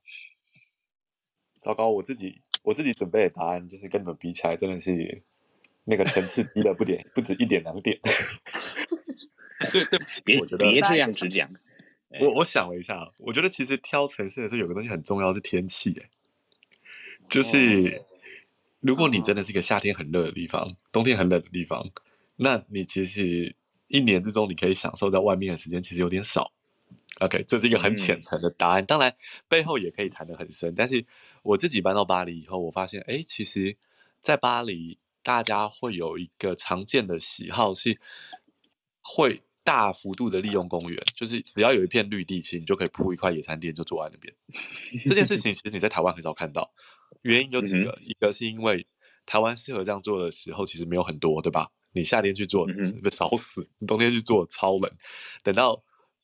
[1.60, 5.22] 糟糕，我自己我自己准备的答案就是跟你们比起来，真的是
[5.84, 8.00] 那个层次低了不点，不止一点两点。
[9.74, 11.52] 对 对，别我觉得别这样子讲。
[12.22, 15.94] 我我想了一下，我觉得其实挑城市的时候有个东西很重要，是天气。
[16.00, 16.10] 哎，
[17.30, 18.06] 就是
[18.80, 21.90] 如果你真的是一个夏天很热的地方，冬天很冷的地方，
[22.38, 23.56] 那你其实
[23.88, 26.54] 一年之中你可以享受在外面的时间其实有点少。
[27.20, 29.16] OK，这是一个很浅层的答案，当然
[29.50, 30.76] 背后也可以谈得很深。
[30.76, 31.06] 但是
[31.44, 33.76] 我自己搬到巴黎以后，我发现，哎，其实，
[34.22, 38.00] 在巴黎大家会有一个常见的喜好是
[39.02, 39.44] 会。
[39.68, 44.34] 大幅度的利用公园，就是只要有一片绿地，其实你就可以铺一块野餐垫就坐在那边。
[45.06, 46.72] 这件事情其实你在台湾很少看到，
[47.22, 48.88] 原因有几个，一个是因为
[49.26, 51.70] 台湾适合这样做的时候其实没有很多，对吧？
[51.92, 52.66] 你夏天去做
[53.04, 54.90] 被烧死，你冬天去做超冷，
[55.44, 55.84] 等到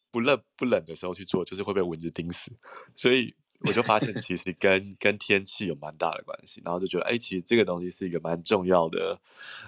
[0.10, 2.50] 不热不冷的时候去做，就是会被蚊子叮死。
[2.96, 3.36] 所以
[3.68, 9.20] 我就发现其实跟跟天气有蛮大的关系，然后就觉得哎，其实这个东西是一个蛮重要的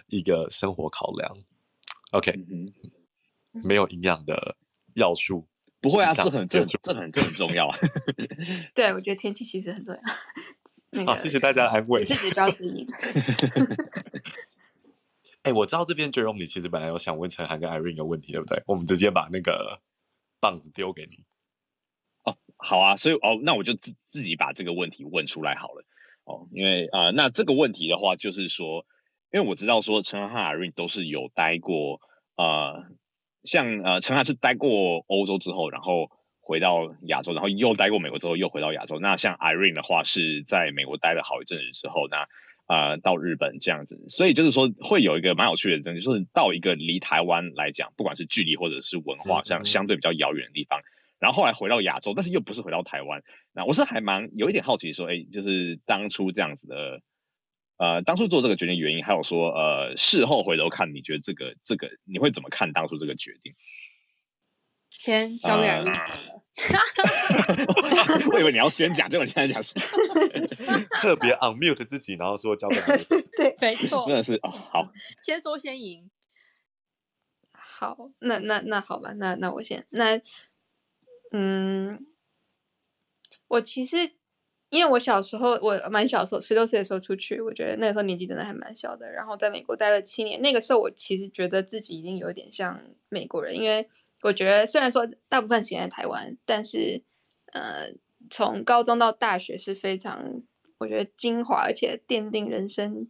[0.07, 1.37] 一个生活考量。
[2.11, 2.39] OK。
[3.63, 4.57] 没有营养的
[4.93, 5.47] 要素，
[5.81, 7.77] 不会啊，这很这这很这很重要啊。
[8.73, 10.01] 对，我觉得天气其实很重要。
[10.91, 12.05] 那个、好，谢谢大家的安慰。
[12.05, 12.87] 是指标之一。
[15.43, 18.63] 哎、欸，我知道这边 Jerome 你其实本来有想问陈涵跟 Irene 一个问题，对不对？
[18.65, 19.79] 我们直接把那个
[20.39, 21.23] 棒子丢给你。
[22.23, 25.85] 哦，好啊，所以哦，那我就自自己把这个问题问出来好了。
[26.23, 28.87] 哦，因为啊、呃，那这个问题的话，就是说，
[29.31, 32.01] 因为我知道说陈涵和 Irene 都是有待过
[32.35, 32.71] 啊。
[32.71, 32.85] 呃
[33.45, 36.09] 像呃，陈汉是待过欧洲之后，然后
[36.41, 38.99] 回到亚洲，然后又待过美国之后，又回到亚洲。
[38.99, 42.27] 那像 Irene 的话，是在美国待了好一阵子之后，那
[42.67, 44.03] 呃到日本这样子。
[44.09, 50.81] 所以就是说，会有一个蛮有趣的东西，就是到一个离台湾来讲，不管是距离或者是文化上相对比较遥远的地方，
[51.19, 53.21] 然后后来回到亚洲，但是又不是回到台湾。
[53.53, 57.01] 那我是还蛮有一点好奇说，哎，就是当初这样子的。
[57.77, 63.53] 呃，当初做这个决定原因，还有说，呃，事后回头看，你觉得这个这个你会怎么看当初这个决定？
[64.91, 66.41] 先交给 Irene
[68.31, 69.73] 我以为你要先讲，结果你现在讲说
[71.01, 76.09] 特别 unmute 自己，然后说交给 Irene 对，没错，真的是哦，好，先说先赢。
[77.51, 80.21] 好，那那那好吧，那那我先，那
[81.31, 82.07] 嗯，
[83.49, 84.13] 我其实。
[84.69, 89.09] 因为我小时候，我蛮小的时候，十六岁的时候出去，我觉得那个时候年纪真的还蛮小的。
[89.11, 93.87] 然后在美国待了七年，那个时候我其实觉得自己已经有点像美国人，因为
[94.21, 97.03] 我觉得虽然说大部分时间在台湾，但是
[97.53, 97.93] 呃，
[98.29, 100.41] 从高中到大学是非常
[100.79, 103.07] 我觉得精华，而且奠定人生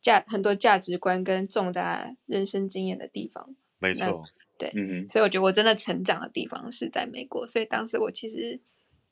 [0.00, 3.54] 价很多价值观跟重大人生经验的地方。
[3.78, 4.24] 没错，
[4.58, 8.60] 对，嗯，所以我觉得我真的成长的地方是在美国，所以当时我其实。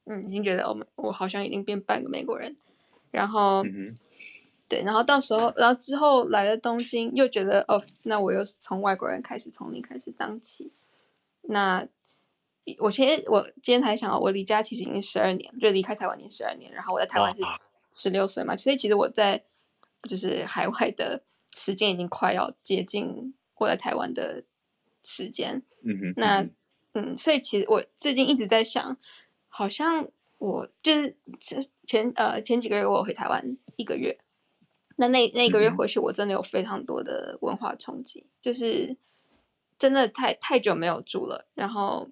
[0.07, 2.57] 嗯，已经觉得我们我好像已经变半个美国人，
[3.11, 3.97] 然后，嗯、
[4.69, 10.73] 对，然后到时候，然后之后来了东京，又觉得哦，那我又从外国人开始，从零开始当起。
[11.41, 11.89] 那
[12.79, 17.43] 我其实我今天才想，我离家其实已经十二年，就离开台湾已经十二年，然后我在台湾是
[17.91, 19.43] 十六岁嘛，所以其实我在
[20.07, 21.23] 就是海外的
[21.57, 24.45] 时间已经快要接近我在台湾的
[25.03, 25.63] 时间。
[25.83, 26.47] 嗯哼，那
[26.93, 28.99] 嗯，所以其实我最近一直在想。
[29.57, 34.19] 好像我就是前前呃前几个月我回台湾一个月，
[34.97, 38.97] 那那那个月回去我真的有非常多的文化冲击，就是
[39.79, 42.11] 真的太太久没有住了，然后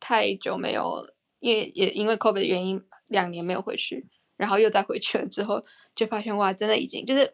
[0.00, 7.32] 太久没有，因为也因为 COVID 的原因两年没有回去，然后又再回去了之后，就发现哇，真的已经就是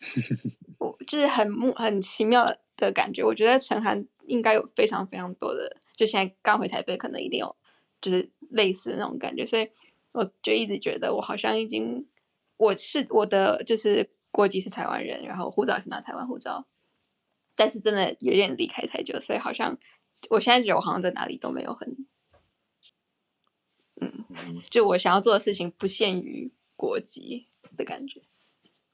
[0.78, 3.24] 我就是很木很奇妙的感觉。
[3.24, 7.56] 我觉得陈涵应该有非常非常多的，就现在刚回台北，可能一定有
[8.04, 9.70] 就是类似的那种感觉，所以
[10.12, 12.06] 我就一直觉得我好像已经
[12.58, 16.66] 我是我的就是国籍是台湾人，然后护照是拿台湾护照，
[17.54, 19.78] 但是真的有点离开太久，所以好像
[20.28, 21.96] 我现在觉得我好像在哪里都没有很，
[24.02, 24.26] 嗯，
[24.70, 27.46] 就我想要做的事情不限于国籍
[27.78, 28.20] 的感觉。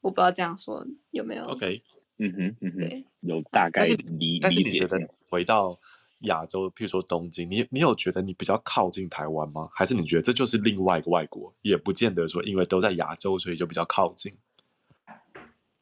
[0.00, 1.82] 我不知道这样说有没有？OK，
[2.18, 4.72] 嗯哼，嗯哼，对，有大概理但是理解。
[4.72, 5.78] 你觉得回到
[6.20, 9.68] 亚洲，譬如说东京，你你有觉得你比较靠近台湾吗？
[9.72, 11.54] 还是你觉得这就是另外一个外国？
[11.62, 14.35] 也不见得说因为都在亚洲，所以就比较靠近。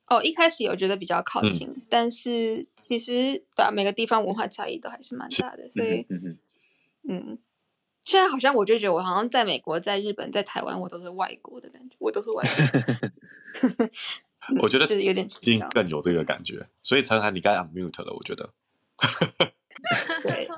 [0.07, 6.39] 哦，一开始有觉得比较靠近，嗯、但是其实对、啊、每个地方文化差异都还是蛮大的，所以嗯哼
[7.09, 7.39] 嗯，
[8.03, 13.91] 现在好像我就觉得我好像在美国、在日本、在台湾，我都是外国的感觉，我都是外国人。
[14.63, 18.49] 我觉得是有点一定更有这个感觉，所以陈涵你该 unmute 了，我觉得。
[20.23, 20.49] 对，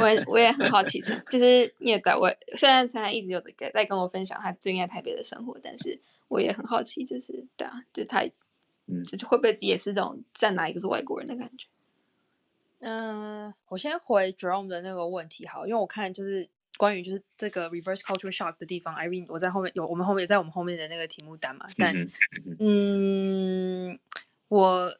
[0.00, 8.24] 我也我也很好奇，就是你也在我虽然陈涵一直有在在跟我分享他最近在台北的生活，但是我也很好奇，就是对啊，就他
[8.86, 11.66] 嗯，就会不会也是这种在哪一个是外国人的感觉？
[12.80, 16.48] 嗯、呃，我先回 Jerome 的那个问题好，因为我看就是。
[16.78, 21.66] 关于就是这个 reverse culture shock 的地方，Irene，我在后面有我们后面也在我们后面的那个题目单嘛。
[21.76, 21.94] 但
[22.58, 23.98] 嗯，嗯，
[24.48, 24.96] 我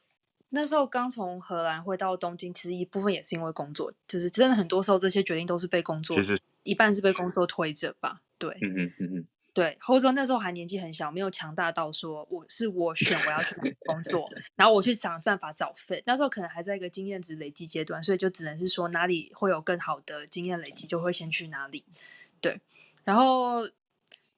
[0.55, 8.21] 那时候刚从荷兰回到东京，其实一部分也是因为工作，就是真的很多时候这些决定都是被工作，其实一半是被工作推着吧。
[8.37, 9.27] 对，嗯嗯嗯嗯。
[9.55, 13.55] 对，或者说那时候还年纪很小，没有强大到说我是我选我要去
[13.87, 16.03] 工作， 然后我去想办法找 fit。
[16.07, 21.85] 那时候可能还在一个经验值累积阶段，所以就只能是说哪里会有更好的经验累积，就会先去哪里。
[22.41, 22.61] 对，
[23.05, 23.69] 然后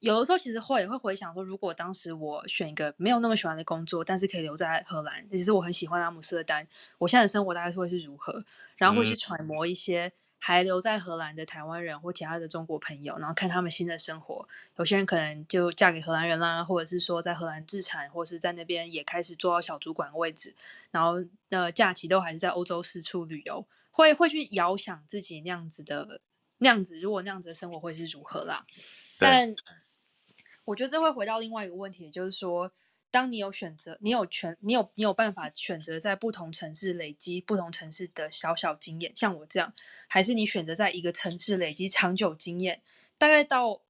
[0.04, 6.66] 有的时候其实会会回想说，如果当时我选一个没有那么喜欢的工作，但是可以留在荷兰，其实我很喜欢阿姆斯特丹，
[6.98, 8.44] 我现在的生活大概是会是如何，
[8.76, 10.12] 然后会去揣摩一些。
[10.46, 14.46] 还留在荷兰的台湾人或其他的中国朋友，然后看他们新的生活。
[14.76, 20.54] 有些人可能就嫁给荷兰人啦，或者是说在荷兰自产，或是在那边也开始做到小主管的位置。
[20.90, 26.20] 然后呃，假期都还是在欧洲四处旅游，会会去遥想自己那样子的
[26.58, 28.66] 那样子，如果那样子的生活会是如何啦。
[29.18, 29.54] 但
[30.64, 32.72] 我觉得这会回到另外一个问题，就是说。
[33.10, 39.72] 当你有选择，你有权，你有你有办法选择在不同城市累积不同城市的小小经验，像我这样，
[40.08, 42.82] 还是你选择在一个城市累积长久经验？
[43.16, 43.82] 大概到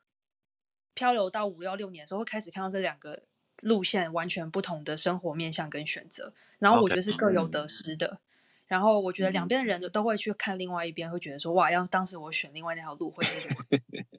[0.93, 3.23] 漂流到五六六年的时候，会开始看到这两个
[3.63, 8.07] 路线完全不同的生活面向跟选择，然后我觉得是各有得失的。
[8.07, 8.19] Okay.
[8.67, 13.65] 然后我觉得两边的人都会去看另外一边，会觉得说哇，要当时我选另外那条路会是如何？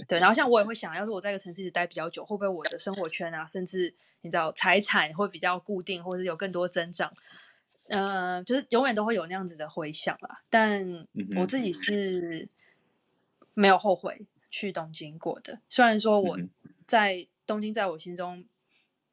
[0.08, 7.14] 对，然后像我也会想，要是我在一个城市里待比较久，会不会我的生活圈啊，甚至你知道财产会比较固定，或者有更多增长？
[7.88, 10.42] 嗯、呃，就是永远都会有那样子的回想啦。
[10.50, 12.50] 但我自己是
[13.54, 16.40] 没有后悔去东京过的，虽然说我
[16.88, 18.46] 在东京，在我心中。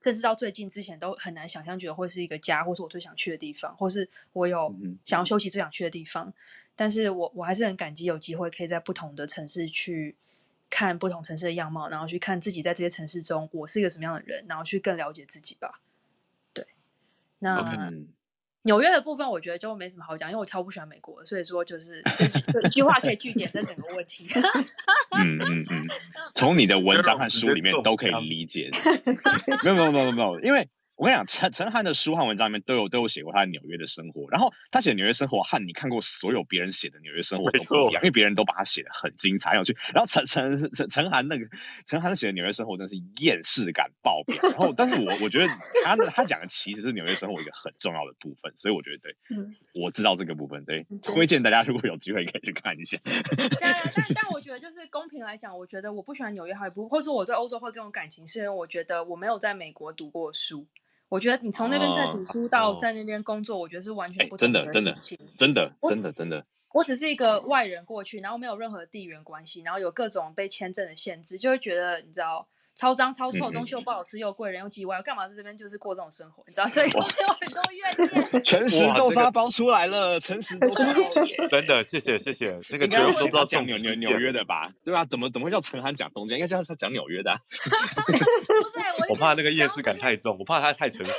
[0.05, 4.75] 甚至到最近之前都很难想象，觉得会是一个家，或是我最想去的地方，或是我有
[5.05, 6.35] 想要休息最想去的地方。
[6.75, 10.17] 但是我我还是很感激有机会可以在不同的城市去
[10.73, 15.81] 看不同城市的样貌，然后去看自己在这些城市中我是一个什么样的人，然后去更了解自己吧。
[16.55, 16.67] 对，
[17.39, 17.93] 那。
[18.65, 24.29] 纽约的部分我觉得就没什么好讲，因为我超不喜欢美国，所以说就是这句这句话可以句点这整个问题。
[25.19, 25.87] 嗯嗯嗯，
[26.37, 28.71] 从你的文章和书里面 都可以理解。
[29.65, 30.69] 没有没有没有没有，因为。
[30.95, 39.77] 我跟你讲，陈陈汉的书和文章里面都有都有写过他在纽约的生活，然后他写纽约生活和你看过所有别人写的纽约生活都不一样，因为别人都把他写的很精彩很有趣。
[39.95, 41.47] 然后陈陈陈陈涵那个
[41.87, 44.37] 陈涵写的纽约生活真的是厌世感爆表。
[44.43, 45.49] 然后，但是我我觉得
[45.85, 52.99] 他他讲的其实是纽约生活一个很重要的部分，所以我觉得对，嗯，我知道这个部分，对，推荐大家如果有机会可以去看一下。
[53.61, 60.69] 但但但我觉得就是公平来讲，我觉得我不喜欢纽约，还不或者说我对欧洲会更有感情，是因为我觉得我没有在美国读过书。
[61.13, 65.19] 我觉得你从那边在读书到在那边工作，我觉得是完全不同的事情。
[65.37, 66.47] 真的，真的，真的，真的。
[66.73, 72.49] 我只是一个外人过去，然后没有任何地缘关系，然后有各种被签证的限制，就会觉得你知道。
[72.75, 76.43] 超脏超臭，东西又不好吃，又贵，人又叽歪，我干嘛在这边就是过这种生活？
[76.49, 78.43] 你知道，所以我有很多怨念。
[78.45, 81.03] 诚实豆沙包出来了，诚实豆沙包。
[81.51, 82.59] 真的，谢谢谢谢。
[82.71, 84.73] 那个绝对都不知道讲纽纽纽约的吧？
[84.85, 85.05] 对吧？
[85.05, 86.39] 怎么怎么会叫陈涵讲东京？
[86.39, 87.39] 应该叫他讲纽约的。
[89.11, 91.13] 我怕那个夜市感太重，我怕他太诚实。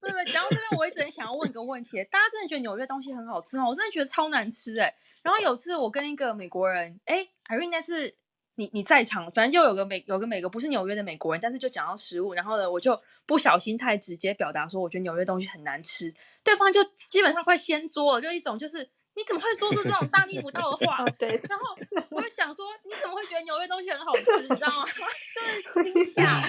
[0.00, 3.66] 对对，讲到这边，我一直很想要问一个问题：大家真的觉得纽约东西很好吃吗？
[3.68, 4.94] 我真的觉得超难吃哎。
[5.24, 8.16] 然后有次我跟一个美国人，哎，Irene 那是。
[8.54, 18.90] 你你在场，反正就有个美有个美国不是纽约的美国人，但是就讲到食物，然后呢，我就不小心太直接表达说，我觉得纽约东西很难吃，对方就基本上快掀桌了，就一种就是。
[19.16, 21.04] 你怎么会说出这种大逆不道的话？
[21.20, 21.64] 对，然后
[22.10, 24.42] 我就想说，你怎么会觉得纽约东西很好吃？
[24.42, 24.84] 你知道吗？
[25.72, 26.42] 就是惊吓。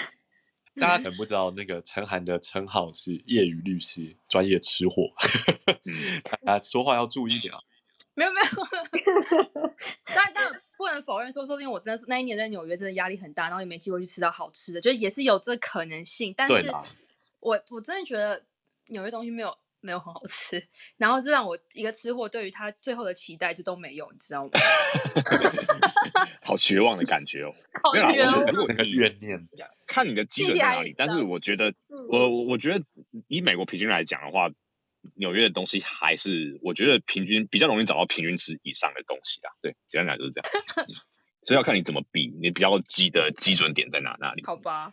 [0.80, 5.12] 大家可能不知道，那个陈涵的称号是业余律师，专业吃货。
[6.46, 7.60] 大家说话要注意点啊。
[8.14, 8.46] 没有没有，
[10.04, 10.48] 但但
[10.82, 16.34] 不能否认说，说不定我真的是那一年在纽约真的压力很大，然后也没机会去吃到好吃的，就也是有这可能性。
[16.36, 16.70] 但是
[17.40, 18.42] 我我真的觉得
[18.88, 19.56] 纽约东西没有。
[19.84, 24.50] 没有很好吃，然后这让我一个吃货对于他最后的期待就都没有，你知道吗？
[26.40, 27.50] 好绝望的感觉哦。
[27.82, 28.46] 好绝望。
[28.46, 29.48] 如果 你怨念，
[29.88, 30.94] 看你的基准在哪里。
[30.96, 31.74] 但是我觉得，
[32.08, 32.84] 我我觉得
[33.26, 34.50] 以美国平均来讲的话，
[35.14, 39.50] 纽约的东西还是我觉得平均比较容易找到平均值以上的东西啦。
[39.60, 40.86] 对，简单讲就是这样。
[41.44, 44.42] 所以要看你怎么比，你比较基的基准点在哪那里？
[44.44, 44.92] 好吧。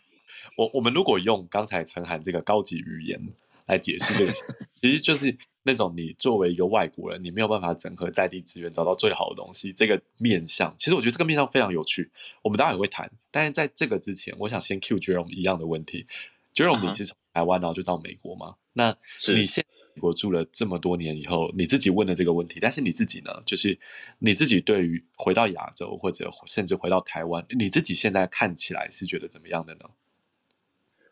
[0.56, 3.34] 我我们如果用刚才陈涵这个高级语言。
[3.70, 4.34] 来解释这个，
[4.82, 9.74] 其实就是那种你作为一个外国人，你没有办法整合在地资源找到最好的东西。
[9.74, 12.10] 这个面向，其实我觉得这个面向非常有趣，
[12.42, 13.12] 我们当然也会谈。
[13.30, 16.08] 但是在这个之前，我想先 Q Jerome 一样的问题。
[16.56, 18.56] Jerome，你是从台湾然后就到美国吗？
[18.74, 18.98] 那
[19.36, 19.64] 你现
[20.00, 23.42] 国住了这么多年以后，你自己问了这个问题，但是你自己呢？
[23.46, 23.78] 就是
[24.18, 29.82] 你自己对于回到亚洲或者甚至回到台湾，你自己现在看起来是觉得怎么样的呢？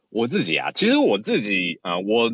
[0.10, 2.32] 我自己啊，其实我自己啊、我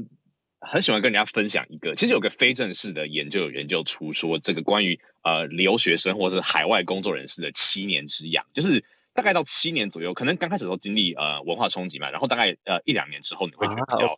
[0.62, 14.16] 很喜欢跟人家分享一个，其实有个非正式的研究有研究出说，这个关于呃留学生或是海外工作人士的七年之痒，就是大概到七年左右，可能刚开始都经历呃文化冲击嘛，然后大概呃一两年之后，你会觉得比较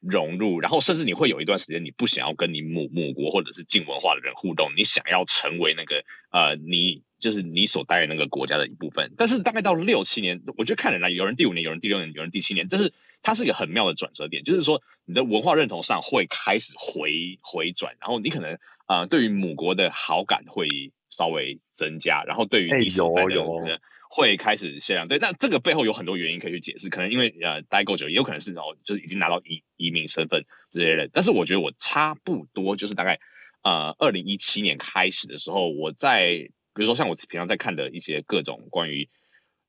[0.00, 7.04] 融入，然后甚至你会有一段时间你不想要跟你母母国或者是近文化的人互动，你想要成为那个呃你。
[7.18, 12.92] 就是你所待的那个国家的一部分，但是大概到六七年，我觉得看人来，有人第五年，有人第六年，有人第七年，就是
[13.22, 20.68] 它是一个很妙的转折点，就是说你的文化认同上会开始回回转，然后你可能啊、呃、对于母国的好感会
[21.08, 23.80] 稍微增加，然后对于你所在的
[24.16, 25.08] 会开始限量。
[25.08, 31.10] 对，那这个背后有很多原因可以去解释，可能因为呃待够久，也有可能是哦就是已经拿到移移民身份之类的。
[31.12, 33.20] 但是我觉得我差不多就是大概
[33.62, 36.48] 呃二零一七年开始的时候，我在。
[36.76, 39.08] 比如说，像我平常在看的一些各种关于，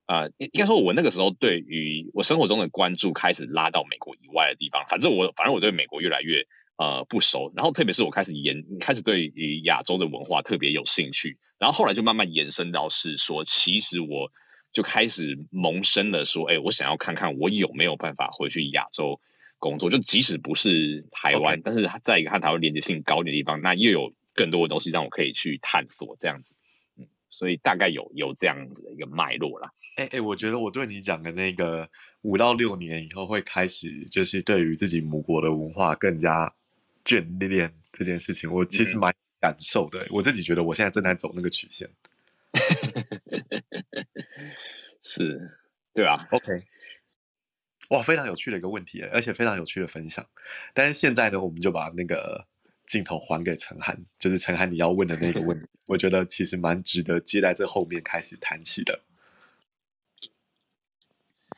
[0.08, 4.86] 呃，应该说，我那个时候对于我生活中的关注开始拉到美国以外的地方。
[4.90, 6.46] 反正我，反正我对美国越来越
[6.78, 7.52] 呃不熟。
[7.56, 11.38] 然后，特别是我开始研，开始对于亚洲的文化特别有兴趣。
[11.60, 14.32] 然后后来就慢慢延伸到是说，其实我
[14.72, 19.20] 就开始萌生了说，哎，我想要看看我有没有办法回去亚洲
[19.58, 19.90] 工作。
[19.90, 26.54] 就即使不是台湾.但是在一个和台湾连接性高一点的地方，那又有更多的东西让我可以去探索这样子。
[27.30, 29.72] 所以大概有有这样子的一个脉络啦。
[29.98, 31.90] 哎哎、欸欸，我觉得我对你讲的那个
[32.22, 36.54] 五到六年以后会开始，就是对于自己母国的文化更加
[37.08, 40.04] 眷恋这件事情，我其实蛮感受的。
[40.04, 41.90] 嗯、我自己觉得我现在正在走那个曲线。
[45.02, 45.58] 是，
[45.94, 46.28] 对啊。
[46.32, 46.66] OK。
[47.90, 50.28] 哇，非常有趣的一个问题，而且非常有趣的分享。
[50.74, 52.46] 但是现在呢，我们就把那个。
[52.88, 59.02] 镜头还给陈涵，就是陈涵你要问的那个问题， 我觉得其实蛮值得接在这后面开始谈起的。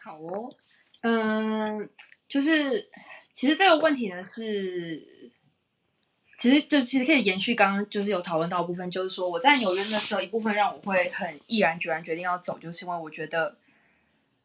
[0.02, 0.56] 好哦，
[1.02, 1.88] 嗯，
[2.28, 2.90] 就是
[3.32, 5.32] 其实这个问题呢是，
[6.40, 13.58] 其实就其实可以延续刚刚就是有讨论到部分，就是说我在纽约的时候，一部分让我会很毅然决然决定要走，就是因为我觉得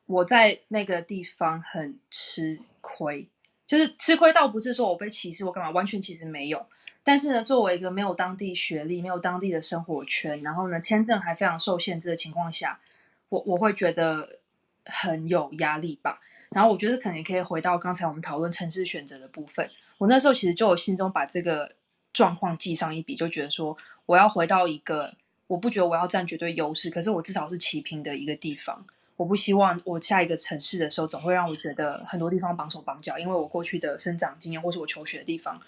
[0.06, 3.28] 我在那个地方很吃亏。
[3.66, 5.70] 就是吃亏，倒不是说我被歧视，我干嘛？
[5.70, 6.66] 完全其实没有。
[7.02, 12.80] 但是呢，作为一个没有当地学历、没有当地的生活圈，然后呢，签证还非常受限制的情况下，
[13.28, 14.40] 我我会觉得
[14.84, 16.20] 很有压力吧。
[16.50, 19.70] 然后我觉得可能也可以回到刚才我们讨论城市选择的部分。
[19.98, 21.72] 我那时候其实就有心中把这个
[22.14, 25.14] 状况记上一笔，就觉得说我要回到一个
[25.46, 28.86] 我不觉得我要占绝对优势，可是我至少是齐平的一个地方。
[29.16, 35.60] 我不希望我下一个城市的时候，总会让我觉得很多地方绑手绑脚，因为我过去的生长经验或是我求学的地方，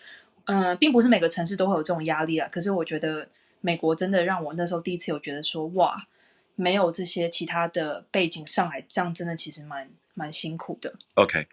[0.47, 2.49] 嗯、呃，并不是每个城市都会有这种压力啊。
[2.51, 3.29] 可是我觉得
[3.61, 6.09] 美国真的让我那时候第一次有觉得说，哇，
[6.57, 10.95] 没有这些其他的背景上来，这样真的其实蛮蛮辛苦的。
[11.15, 11.47] OK，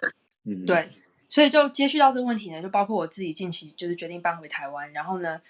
[0.45, 0.89] 嗯，对，
[1.33, 5.41] 所以就接续到这个问题呢，就包括我自己近期就是决定搬回台湾，然后呢，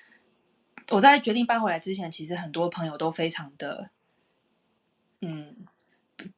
[0.92, 3.90] 我在决定搬回来之前，其实很多朋友都非常的，
[5.20, 5.54] 嗯。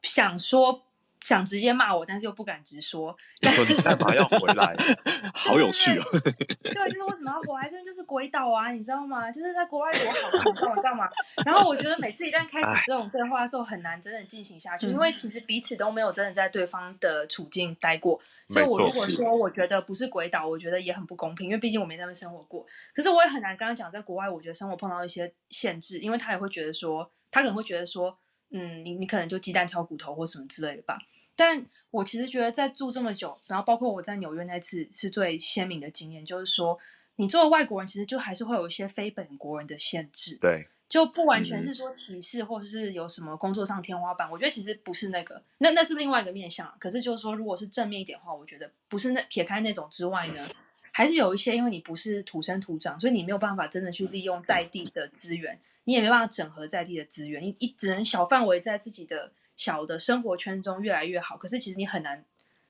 [0.02, 0.85] 想说
[1.26, 3.18] 想直接骂我，但是又不敢直说。
[3.42, 4.76] 你说你干嘛要回来？
[5.34, 6.04] 好有趣哦。
[6.62, 7.66] 对，就是为什么要回来？
[7.66, 9.32] 这边就是鬼岛啊，你知道吗？
[9.32, 11.10] 就是在国外多好，干嘛干嘛。
[11.44, 18.20] 然后我觉得每次一旦开始这种对话的时候，很难真的进行下去，因为其实彼此都没有真的在对方的处境待过。
[18.48, 22.64] 所以我如果说我觉得不是鬼岛，我觉得也很不公平，因为毕竟我没在那边生活过。
[22.94, 28.16] 可是我也很难跟他讲，在国外我觉得生活碰到一些限制，因为他也会觉得说，他可能会觉得说。
[28.58, 30.98] 嗯，你你可能就鸡蛋挑骨头或什么之类的吧。
[31.36, 36.80] 但我其实觉得在住这么久，然后包括我在纽约那次是最鲜明的经验，就是说
[37.18, 40.38] 你作为外国人，其实就还是会有一些非本国人的限制。
[40.40, 44.32] 对，就不完全是说歧视或者是有什么工作上天花板。
[44.32, 46.74] 我觉得其实不是那个，那那是另外一个面向。
[46.80, 50.48] 可是就是说，如果是正面一点的话，我觉得不是那撇开那种之外呢，
[50.92, 55.60] 还是有一些，因为你不是土生土长，所以你没有办法真的去利用在地的资源。
[55.86, 61.38] 你也没办法整合在地的资源，你你只能小范围在自己的小的生活圈中越来越好。
[61.38, 62.26] 可是其实你很难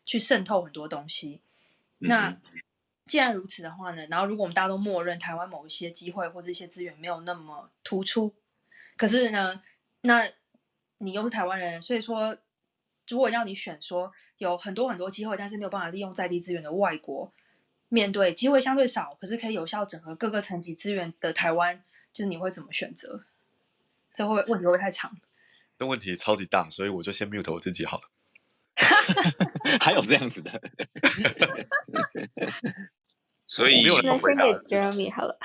[0.05, 1.41] 去渗透很多东西。
[1.97, 2.37] 那
[3.05, 8.33] 既然如此的话呢，然后如果我们大家都默认台湾某一些机会或者一些资源没有那么突出，
[8.97, 9.61] 可是呢，
[10.01, 10.27] 那
[10.97, 12.37] 你又是台湾人，所以说
[13.07, 17.31] 如果要你选说有很多很多机会，但是没有办法利用在地资源的外国，
[17.87, 21.81] 面对机会相对少，可是可以有效整合各个层级资源的台湾。
[22.15, 23.25] 就是你会怎么选择？
[24.13, 25.11] 这会问题会不会太长？
[25.77, 28.09] 这问题超级大，所以我就先 mute 我自己好了。
[29.81, 30.61] 还有这样子的，
[33.47, 35.37] 所以那先给 Jeremy 好了。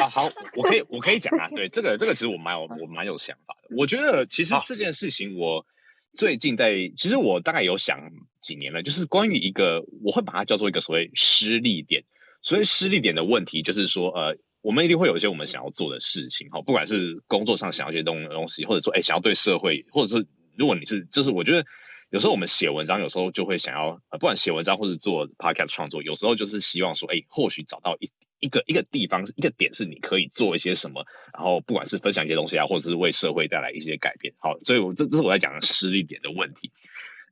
[0.00, 1.48] 啊，好，我可以我可以讲啊。
[1.48, 3.74] 对，这个这个其实我蛮有我蛮有想法的。
[3.76, 5.66] 我觉得其实这件事情我
[6.14, 12.04] 最近在，其实我大概有想几年了，就是关于一个我会把它叫做一个所谓失力点。
[12.42, 14.38] 所谓失力点的问题，就是说呃。
[14.66, 21.64] 我们一定会有一些我们想要做的事情，哈，不管是工作上想要一些东东西，或者说，哎，想要对社会，或者是如果你是，就是我觉得
[22.10, 28.10] 有时候我们写文章，有时候就会想要，不管写文章或者做 podcast 创作，有时候就是希望说，哎，或许找到一
[28.40, 36.72] 一个一个地方，一个点是你可以做一些什么，然后不管是分享一些东西啊，或者是为社会带来一些改变，好，所以我这这是我在讲的施力点的问题，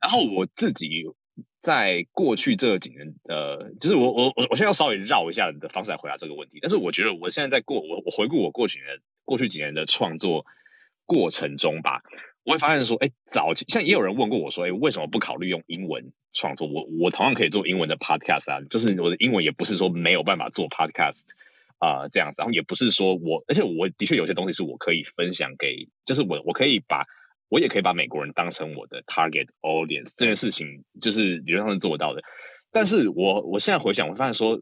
[0.01, 1.03] 然后我自己。
[1.65, 6.59] 在过去这几年，呃，就是我我我我现在要稍微绕一下的方式来回答这个问题。
[6.61, 10.45] 但是我觉得我现在在过我我回顾我过去年过去几年的创作
[11.07, 12.03] 过程中吧，
[12.43, 16.67] 我会发现说，哎，早期像也有人问过我说，哎，为什么不考虑用英文创作？
[16.67, 21.23] 我我同样可以做英文的 podcast 啊，就是我的英文也不是说没有办法做 podcast
[21.79, 27.07] 啊，这样子，然后也不是说我，而且我的确有些东西是我可以分享给，就是我我可以把。
[27.49, 32.21] 我也可以把美国人当成我的 target audience，这件事情就是理论上是做到的。
[32.71, 34.59] 但是我我现在回想，我发现说，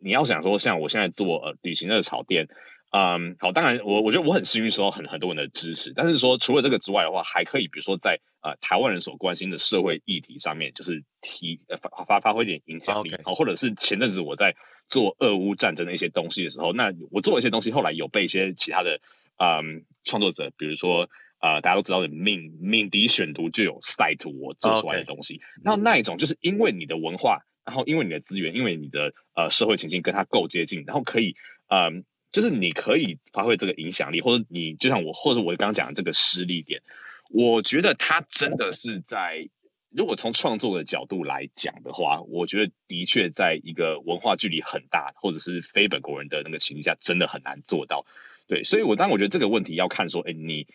[0.00, 2.48] 你要想说像我现在做呃旅行热炒店，
[2.90, 5.92] 嗯，好，当然我我觉得我很幸运收到很很多人的支持。
[5.94, 14.56] 但是说除了这个之外的话，还可以比如说在呃台湾人所关心的社会议题上面，就是提呃发发发挥点影响力，好，或者是前阵子我在
[14.88, 19.00] 做俄乌战争的一些东西的时候，那我做了一些东西，后来有被一些其他的
[19.38, 21.08] 嗯创作者，比如说。
[21.42, 25.76] 呃，大家都知道的命命迪选读就有 cite 我做出来的东西，那、okay.
[25.82, 31.34] 那一种就是因为你的文化，然后因为你的资源，因为你的呃社会情境跟它够接近，然后可以，
[31.66, 36.80] 嗯、呃，就是你可以发挥这个影响力，或者你就像我，或者我刚刚讲的这个失力点，
[37.28, 39.48] 我觉得它真的是在，
[39.90, 48.06] 如果从创作的角度来讲的话，我觉得的确在一个文化距离很大，或者是非本国人的那个情况下，真的很难做到。
[48.46, 50.68] 对，所以我当然我觉得这个问题要看说，哎，你。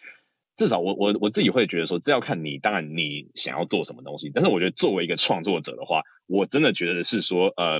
[0.58, 4.32] 至少我我我自己会觉得说，这要看你，当然你想要做什么东西。
[4.34, 7.80] 但是我觉得作为一个创作者的话，我真的觉得是说，呃，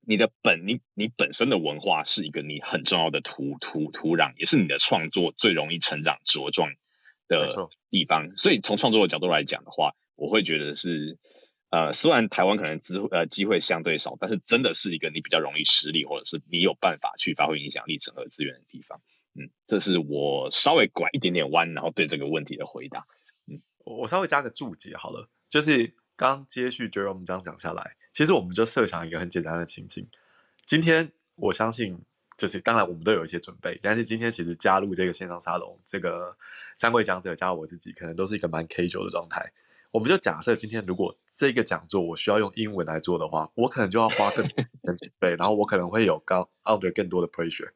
[0.00, 6.70] 你的本你你本身的文化是一个你很重要的土土土壤，也是你的创作最容易成长茁壮
[7.28, 8.36] 的地方。
[8.36, 11.18] 所以从创作的角度来讲的话，我会觉得是，
[11.68, 19.02] 呃，虽然台湾可能资呃机会相对少，但是真的是一个你比较容易实力，或者是你有办法去发挥影响力、整合资源的地方。
[19.34, 23.06] 嗯，这是我稍微拐一点点弯，然后对这个问题的回答。
[23.46, 30.08] 嗯，我稍微加个注解好了，就是刚接续 Jerome 这样讲下来，其实我们就设想一个很简单的情境。
[30.66, 31.98] 今天我相信，
[32.36, 36.36] 就是当然我们都有一些准备，但是今天其实加入这个线上沙龙，这个
[36.76, 39.52] 三位讲者加我自己，可能都是一个蛮 casual 的状态。
[39.90, 47.70] 我们就假设今天如果这个讲座我需要用英文来做的话，我可能就要花更多的准备，然后我可能会有高 under 更多的 pressure。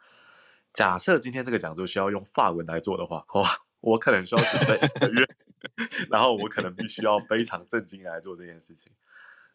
[0.76, 3.48] 假设今天这个讲座需要用法文来做的话，哇，
[3.80, 5.26] 我可能需要准备一个月，
[6.10, 8.92] 然后我可能必须要非常正经来做这件事情。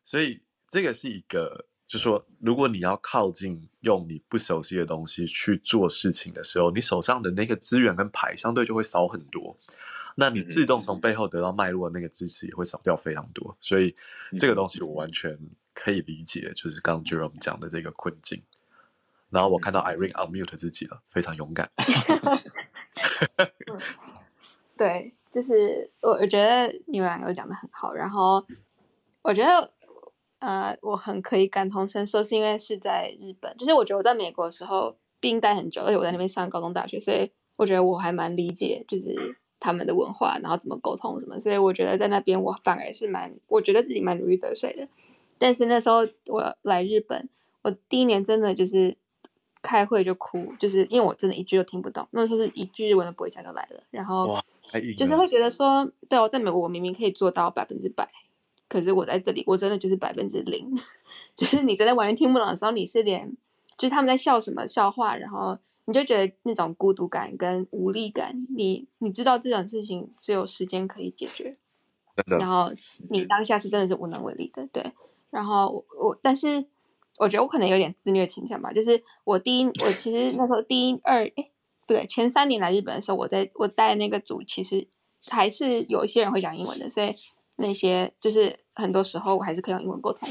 [0.04, 9.56] 所以这个是一个，就是说，如果你要靠近用你不熟悉的东西去做事情的时候，你手上的那个资源跟牌相对就会少很多。
[10.16, 13.56] 那你自动从背后得到脉络的那个支持也会少掉非常多。
[13.62, 13.96] 所以
[14.40, 15.38] 这个东西我完全
[15.76, 18.42] 可以理解，就是刚刚 Jerome 讲的这个困境。
[19.32, 21.72] 然后我看到 Irene unmute 自己了，非常勇敢。
[24.78, 28.46] 对，就是我我觉得你们两个都讲的很好，然后
[29.24, 29.72] 我觉得。
[30.42, 33.56] 呃，我很可以感同身受，是因为是在日本。
[33.58, 41.40] 就是我觉得我在美国的时候，毕竟待很久，而且我在那边上高中、大学，所以我觉得我还蛮理解，就是他们的文化，然后怎么沟通什么。
[41.40, 44.88] 所以我觉得在那边，我反而是蛮，我觉得自己蛮如鱼得水的。
[45.38, 47.30] 但是那时候我来日本，
[47.62, 48.98] 我第一年真的就是
[49.62, 52.08] 开会就哭，就是因为我真的一句都听不懂。
[52.12, 54.44] 那时候是一句日文都不会讲就来了，然后
[54.98, 58.10] 就是会觉得说，对，我在美国，我明明可以做到百分之百。
[58.68, 60.74] 可是我在这里，我真的就是百分之零，
[61.36, 63.36] 就是你真的完全听不懂的时候，你是连，
[63.78, 71.58] 就是他们在笑什么笑话，然后你就觉得那种孤独感跟无力感，你你知道这种事情只有时间可以解决，
[72.40, 72.72] 然后
[73.10, 74.94] 你当下是真的是无能为力的，对。
[75.30, 76.66] 然后我，我但是
[77.22, 81.52] 我觉得我可能有点自虐倾向吧，就是我第一，我其实那时候第一二，哎，
[81.86, 84.88] 不对，前三年来日本的时候，我在我带那个组，其实
[85.30, 87.14] 还是有一些人会讲英文的，所以。
[87.58, 90.28] 那些就是很多时候我还是可以用英文沟通，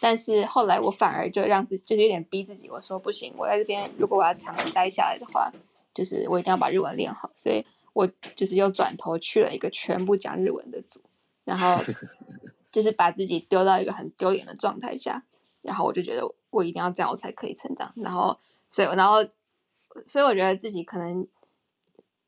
[0.00, 5.50] 但是后来我反而就让自己就是有点逼自己，我说不行，我在这边如果我要长期待下来的话，
[5.94, 7.64] 就是我一定要把日文练好，所以
[7.94, 11.00] 我就是又转头去了一个全部讲日文的组，
[11.44, 11.82] 然后
[12.70, 15.24] 就是把自己丢到一个很丢脸的状态下，
[15.64, 18.38] 然后我就觉得我一定要这样我才可以成长，然后
[18.70, 19.24] 所以然后
[20.06, 21.26] 所以我觉得自己可能。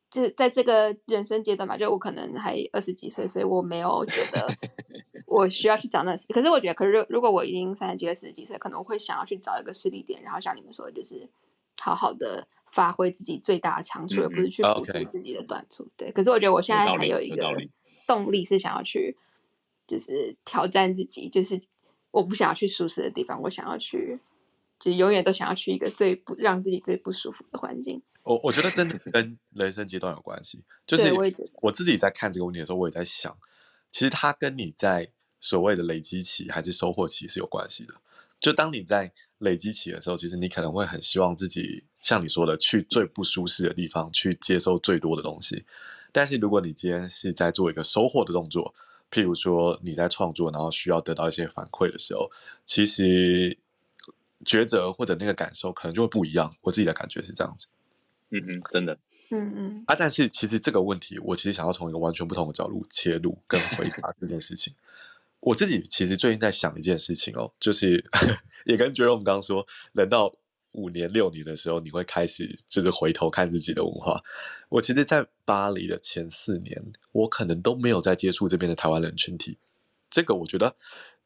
[0.08, 4.48] 就是在这个人生阶段嘛，就我可能还二十几岁，所以我没有觉得
[5.26, 6.16] 我需要去找那。
[6.32, 11.28] 可是我觉得，可是如果我已经三十几岁、四十几岁，可能我会想要去找一个势力点，然后像你们说的，就是
[11.80, 15.88] 好好的发挥自己最大的长处，嗯、而不是去补足自己的短处。
[15.96, 16.12] 对。
[16.12, 17.44] 可是我觉得我现在还有一个
[18.06, 19.18] 动力是想要去，
[19.88, 21.60] 就是挑战自己，就是
[22.10, 24.20] 我不想要去舒适的地方，我想要去，
[24.78, 28.02] 就永远都想要去一个最不让自己最不舒服的环境。
[28.22, 31.12] 我我觉得真的跟人生阶段有关系，就是
[31.62, 33.36] 我自己在看这个问题的时候，我也在想，
[33.90, 37.94] 其实它跟你在所谓的累积期还是收获期是有关系的。
[38.40, 45.64] 就当你在累积期的时候，其实你可能会很希望自己像你说的，去最不舒适的地方去接收最多的东西。
[46.12, 48.74] 但是如果你今天是在做一个收获的动作，
[49.10, 52.30] 譬如说你在创作，然后需要得到一些反馈的时候，
[52.64, 53.56] 其实
[54.44, 56.54] 抉择或者那个感受可能就会不一样。
[56.60, 57.68] 我自己的感觉是这样子。
[58.30, 58.98] 嗯嗯，真的，
[59.30, 64.74] 嗯嗯啊，但是其实这个问题，我其实想要从一个完全不同的角度切入跟回答这件事情。
[65.40, 68.04] 我自己其实最近在想一件事情哦，就是
[68.66, 70.34] 也跟觉得我们刚刚说，等到
[70.76, 74.22] 五年六年的时候，你会开始就是回头看自己的文化。
[74.68, 79.58] 我其实，在巴黎的前四年，我可能都没有在接触这边的台湾人群体。
[80.10, 80.76] 这个我觉得，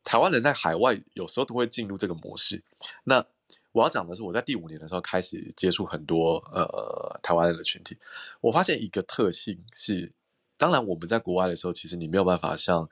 [0.04, 2.62] 台湾人在海外有时候都会进入这个模式。
[3.04, 3.26] 那
[3.72, 7.98] 我要讲的是，我在第五年的时候开始接触很多呃台湾人的群体，
[8.40, 10.12] 我发现一个特性是，
[10.56, 12.88] 当然我们在国外的时候，其实你没有办法像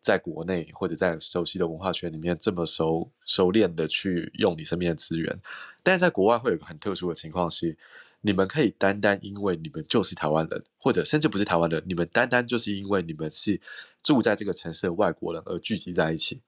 [0.00, 5.40] 在国内或者在熟悉的文化圈里面这么熟熟练的去用你身边的资源，
[5.82, 7.76] 但是在国外会有个很特殊的情况是，
[8.20, 13.60] 你们可以单单因为你们就是台湾人，或者甚至不是台湾人，你们单单就是因为你们是
[14.02, 16.40] 住在这个城市的外国人而聚集在一起。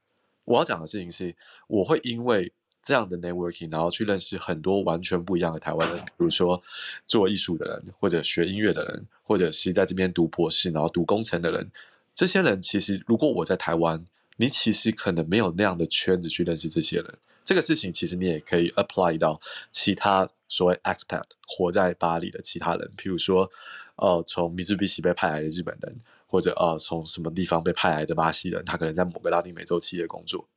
[0.44, 1.34] 我要讲的事情是，
[1.68, 2.52] 我会因为。
[2.84, 6.60] 这样的 networking，然后去认识很多完全不一样的台湾人，比如说
[7.06, 11.70] 做艺术的人，或者学音乐的人，或者是在这边读博士，然后读工程的人。
[12.14, 14.04] 这些人其实，如果我在台湾，
[14.36, 17.18] 你其实可能没有那样的圈子去认识这些人。
[17.44, 19.40] 这个事情其实你也可以 apply 到
[19.72, 23.50] 其他所谓 expat 活在巴黎的其他人，譬如说，
[23.96, 30.48] 呃，从 Mitsubishi 被派来的日本人，或者呃，从什么地方被派来的巴西人，他可能在某个拉丁美洲企业工作。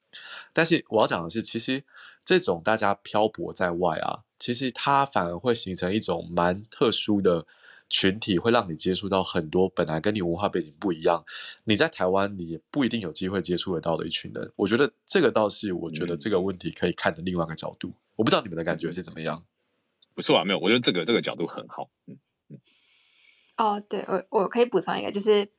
[0.53, 1.84] 但是我要讲的是，其实
[2.24, 7.47] 这种大家漂泊在外啊，其实它反而会形成一种蛮特殊的
[7.90, 11.24] 群体，会让你接触到很多本来跟你文化背景不一样，
[11.64, 14.52] 你在台湾你也不一定有机会接触得到的一群人。
[14.56, 17.94] 我觉得这个倒是我觉得这个问题可以看的另外一个角度。
[18.16, 19.44] 我不知道你们的感觉是怎么样？
[20.14, 21.90] 不错啊，没有，我觉得这个这个角度很好。
[22.08, 22.18] 嗯
[22.50, 22.60] 嗯。
[23.58, 25.50] 哦，对，我我可以补充一个，就是。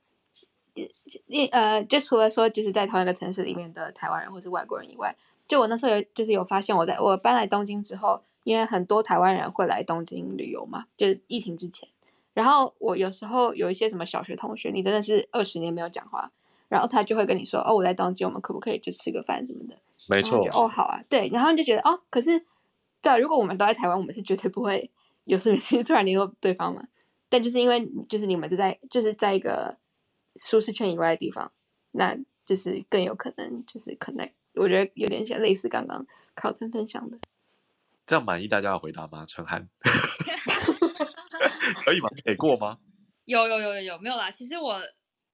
[1.27, 5.17] 一呃，就除了说就是在同一个城市里面的台湾人或是外国人以外，
[5.49, 11.89] 就我那时候有就是有发现，我在我搬来东京之后，因为很多台湾人会来东京旅游嘛，就是疫情之前，
[12.37, 16.31] 然后我有时候有一些什么小学同学，你真的是二十年没有讲话，
[16.69, 19.79] 然后他就会跟你说，哦，我在东京，我们可不可以就吃个饭什么的？
[20.11, 20.47] 没错。
[20.53, 22.45] 哦，好啊，对，然后你就觉得哦，可是
[23.01, 24.91] 对啊，如果我们都在台湾，我们是绝对不会
[25.25, 26.87] 有事没事突然联络对方嘛。
[27.31, 29.79] 但就是因为就是你们就在就是在一个
[30.37, 31.51] 舒适圈以外的地方，
[31.91, 34.33] 那就是更有可能就是 connect。
[34.55, 36.07] 我觉得有点像类似刚刚
[36.37, 37.19] Carlton 分享的。
[38.07, 39.25] 这样满意大家的回答吗？
[39.27, 39.69] 承翰，
[41.85, 42.09] 可以吗？
[42.25, 42.79] 给过吗？
[43.25, 44.31] 有有有有有没有啦？
[44.31, 44.81] 其实我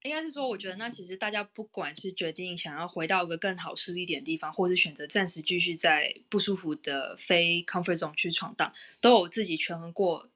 [0.01, 10.29] 应该是说，我觉得那其实大家不管是决定想要回到一个更好施力点的地方，或是选择暂时继续在不舒服的非 comfort zone 去闯荡，都有自己权衡过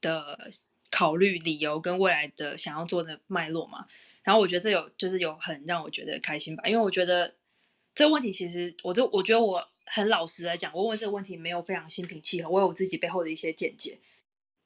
[0.00, 0.50] 的
[0.90, 3.86] 考虑理由跟未来的想要做的脉络嘛。
[4.22, 7.34] 然后我觉得这有就是有很让我觉得开心吧，因为我觉得
[7.94, 9.68] 这个问题其实我就我觉得我。
[9.88, 14.00] 很老实来讲，我问这个问题没有非常心平气和，我有我自己背后的一些见解。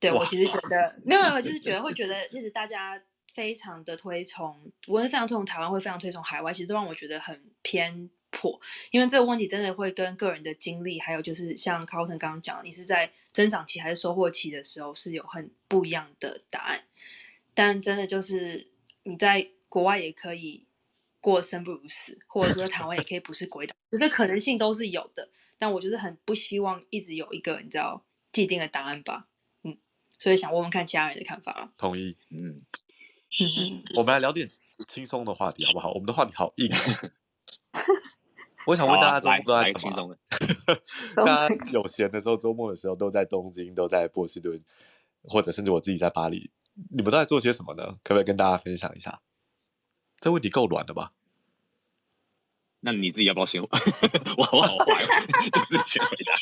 [0.01, 3.01] 对，我其实觉得没有没有，就是觉得 会觉得一直大家
[3.35, 8.61] 非常的推崇，无论非常推崇台湾，会非常推崇海外，其实都让我觉得很偏颇。
[8.91, 16.83] 因为这个问题真的会跟个人的经历，还有就是像 Carlton 刚刚讲，你是在增长期还是收获期的时候，是有很不一样的答案。
[17.55, 18.67] 但真的就是
[19.03, 20.67] 你在国外也可以。
[21.23, 25.29] 过生不如死，或者说台湾也可以不是鬼岛，这可能性都是有的。
[25.59, 29.30] 但我就是很不希望一直有一个你知道既定的答案吧，嗯，
[30.21, 31.73] 所以想问问看其他人的看法了。
[31.79, 32.63] 同意，嗯
[33.41, 34.47] 嗯，我们来聊点
[34.87, 35.93] 轻松的话题好不好？
[35.93, 36.71] 我们的话题好硬。
[38.67, 39.73] 我想问大家周末都在
[41.17, 41.25] 干嘛？
[41.25, 44.63] 大家有闲的时候，周末的时候都在东京，都在波士顿，
[45.23, 46.51] 或者甚至我自己在巴黎，
[46.91, 47.99] 你们都在做些什么呢？
[48.05, 49.23] 可不可以跟大家分享一下？
[50.21, 51.15] 这问题够软的吧？
[52.81, 53.63] 那你自己要不要先？
[53.63, 53.69] 我
[54.53, 55.03] 我好坏，
[55.51, 56.35] 就是先回答。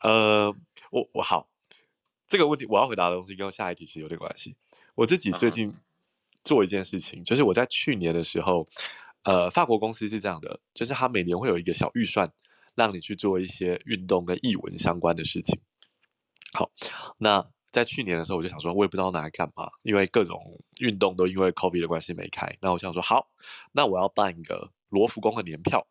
[0.00, 0.56] 呃，
[0.92, 1.48] 我我好，
[2.28, 4.56] 这个问题我要回答的东西跟下一题其实有点关系。
[4.94, 5.74] 我自己最近
[6.44, 7.26] 做一件事情，uh.
[7.26, 8.68] 就是我在去年的时候，
[9.22, 12.30] 呃，法国公司是这样的，就是他每年会有一个小预算，
[12.74, 15.60] 让你去做一些运动跟译文相关的事情。
[16.52, 16.70] 好，
[17.16, 17.48] 那。
[17.72, 22.58] 在去年的时候，我就想说，我也不知道拿来干嘛，因为各种运动都因为 COVID 的关系没开。
[22.60, 23.30] 那我想说，好，
[23.72, 25.86] 那我要办一个罗浮宫的年票，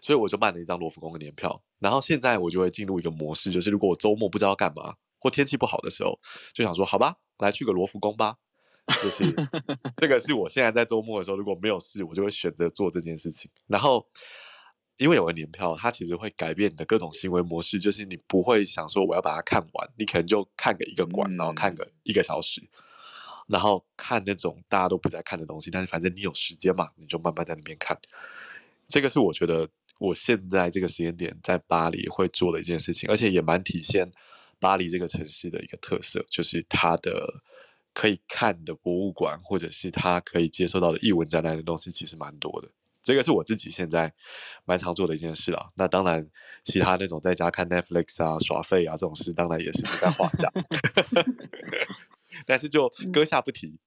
[0.00, 1.62] 所以我就办了一张罗浮宫的年票。
[1.78, 6.18] 然后现在我就会进入一个模式，就是如果我周末不知道干嘛，或天气不好的时候，
[6.54, 8.36] 就想说，好吧，来去个罗浮宫吧。
[9.02, 9.34] 就是
[9.96, 13.50] 这个是我现在在周末的时候，如果没有事，我就会选择做这件事情。
[13.66, 14.06] 然后。
[15.00, 22.68] 因为有个年票，它其实会改变你的各种行为模式，就是你不会想说我要把它看完，你可能就看个一个馆，然后看个一个小时，
[23.46, 27.96] 然后看那种大家都不在看的东西，但是反正你有时间嘛，你就慢慢在那边看。
[28.88, 29.68] 这个是我觉得
[29.98, 34.10] 我现在这个时间点在巴黎会做的一件事情，而且也蛮体现
[34.58, 37.42] 巴黎这个城市的一个特色，就是它的
[37.92, 42.68] 可以看的博物馆，或者是它可以接受到的艺文展览的东西，其实蛮多的。
[43.02, 44.12] 这个是我自己现在
[44.64, 45.68] 蛮常做的一件事啊。
[45.74, 46.28] 那当然，
[46.62, 50.52] 其他那种在家看 Netflix 啊、耍废啊这种事，当然也是不在话下。
[52.46, 53.78] 但是就搁下不提。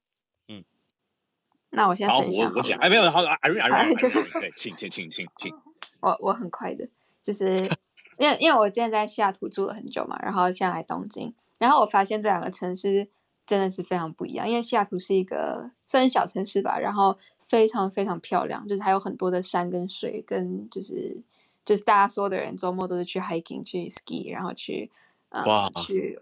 [1.71, 1.75] 嗯。
[1.77, 2.47] 那我先分享。
[2.47, 2.79] 好，我我讲。
[2.79, 3.61] 哎，没有，好，Irene
[3.99, 5.53] Irene 对，请请请请请。
[5.99, 6.87] 我我很快的，
[7.23, 7.69] 就是
[8.17, 13.09] 因为因为我之前在西雅图住了很久嘛，然后现在来东京，然后我发现这两个城市。
[13.47, 21.21] 真的是非常不一样，因为西雅图是一个虽然小城市吧，然后非常非常漂亮，就是还有很多的山跟水，跟就是
[21.65, 24.91] 就是大家所有的人周末都是去 hiking 去 ski，然后去
[25.29, 26.21] 呃去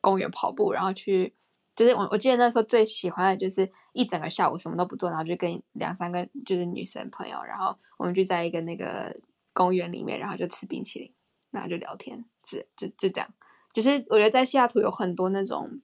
[0.00, 1.34] 公园跑步，然后去
[1.74, 9.16] 就是我我记得那时候最喜欢的就是一整个下午什么都不做，然后就跟两三个就是女生朋友，然后我们就在一个那个
[9.52, 11.12] 公园里面，然后就吃冰淇淋，
[11.50, 13.28] 然后就聊天，就就就这样，
[13.72, 15.80] 就是我觉得在西雅图有很多那种。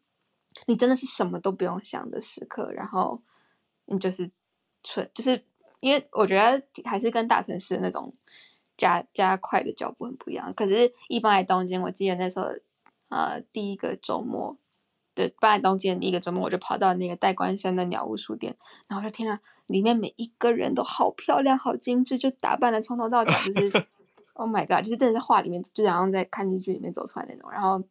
[0.66, 3.20] 你真的是什么都不用想的时刻，然后
[3.84, 4.30] 你就是
[4.82, 5.45] 纯，就是
[5.80, 8.14] 因为我觉得还是跟大城市那种
[8.74, 10.55] 加加快的脚步很不一样。
[10.55, 12.47] 可是，一般来东京，我记得那时候，
[13.11, 14.57] 呃，第一个周末，
[15.17, 18.57] 对，搬来东京的第一个周末，我就跑到那个代官山的鸟屋书店，
[18.87, 23.87] 然后就天呐，里面每一个人都好漂亮、好精致，就打扮的从头到脚，就是
[24.35, 27.83] Oh my God，就是真的是画里面，就好像在看日剧里面走出来那种，然后。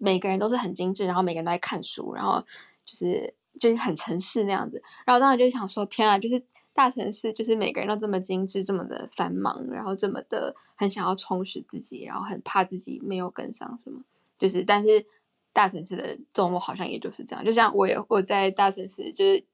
[0.00, 2.40] 每个人都是很精致，然后每个人都在看书，然后
[2.84, 4.80] 就是就是很城市那样子。
[5.04, 6.40] 然后当时就想说，天啊，就是
[6.72, 14.02] 大城市，就是每个人都这么精致，这么的繁忙，然后这么的很想要充实自己，然后很怕自己没有跟上什么。
[14.38, 15.04] 就是，但是
[15.52, 17.44] 大城市的周末好像也就是这样。
[17.44, 19.44] 就像我也我在大城市，就是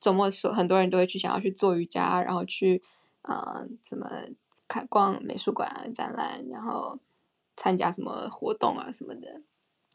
[0.00, 2.82] 周末的时候，很多人都会去想要去做瑜伽，然后去
[3.22, 4.10] 呃什么
[4.68, 6.98] 看逛美术馆啊、展览，然后
[7.56, 9.42] 参加什么活动啊什么的。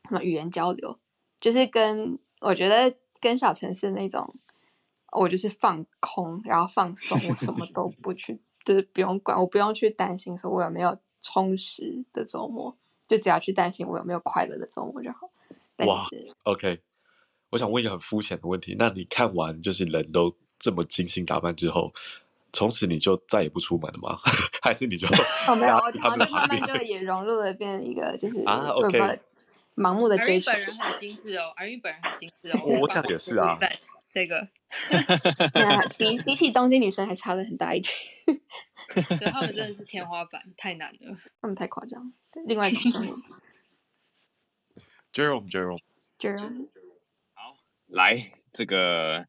[0.08, 0.98] 什么语言交流，
[1.42, 4.34] 就是跟我觉得跟小城市那种，
[5.12, 12.76] 我就是放空，然后放松，我什么都 不去，就是不用管，我不用去担心说我有没有充实的周末，
[13.10, 15.30] 就只要去担心我有没有快乐的周末就好。
[15.86, 16.06] 哇
[16.44, 16.80] ，OK，
[17.50, 21.92] 我想问一个很肤浅的问题，那你看完就是人都这么精心打扮之后，
[22.54, 24.20] 从此你就再也不出门了吗？
[24.62, 25.08] 还是你就
[25.48, 29.20] 哦没有，然后就慢慢就也融入了，变成一个就是啊 OK，
[29.76, 30.52] 盲目的追求。
[30.52, 32.60] 本人很精致哦，阿韵本人很精致哦。
[32.82, 33.58] 我想也是啊。
[34.12, 34.48] 这个
[36.00, 37.92] 比比起东京女生还差了很大一截。
[38.94, 42.14] 对，他们真的是天花板，太难了，他们太夸张。
[42.46, 43.18] 另外一种生活。
[45.14, 46.68] Jerome，Jerome，Jerome，
[47.34, 49.26] 好，来这个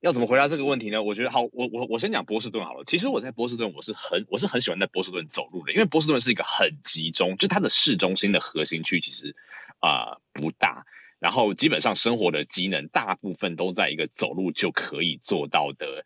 [0.00, 1.02] 要怎么回答这个问题呢？
[1.02, 2.84] 我觉得好，我我我先讲波士顿好了。
[2.84, 9.34] 其实我在波士顿，我是很我是很喜欢在波士顿走路的，因为波士顿是一个很集中，就它的市中心的核心区其实
[9.80, 10.86] 啊、呃、不大。
[11.18, 16.04] 然后基本上生活的机能大部分都在一个走路就可以做到的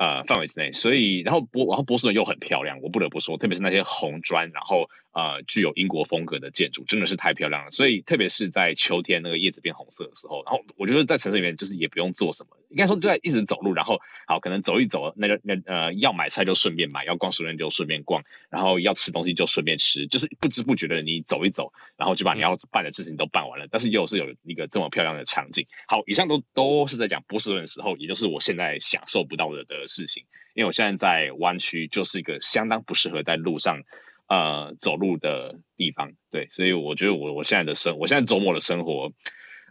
[0.00, 4.88] 呃范围之内，所以然后博然后波士顿又很漂亮，我不得不说，特别是那些红砖，然后。
[5.12, 13.98] 呃，具有英国风格的建筑真的是太漂亮了，所以特别是在秋天那个叶子变红色的时候，然后我觉得在城市里面就是也不用做什么，应该说就在一直走路，然后
[14.28, 25.66] 好可能走一走，那个那呃要买菜就顺便买，要逛书店就顺便逛，然后要吃东西就顺便吃，就是不知不觉的你走一走，然后就把你要办的事情都办完了，但是又是有一个这么漂亮的场景。
[25.88, 30.22] 好，以上都都是在讲波士顿的时候，也就是我现在享受不到的的事情，
[30.54, 33.82] 因为我现在在湾区就是一个相当不适合在路上。
[34.30, 39.10] 呃，走路的地方，对，所以我觉得我我现在的生，我现在周末的生活，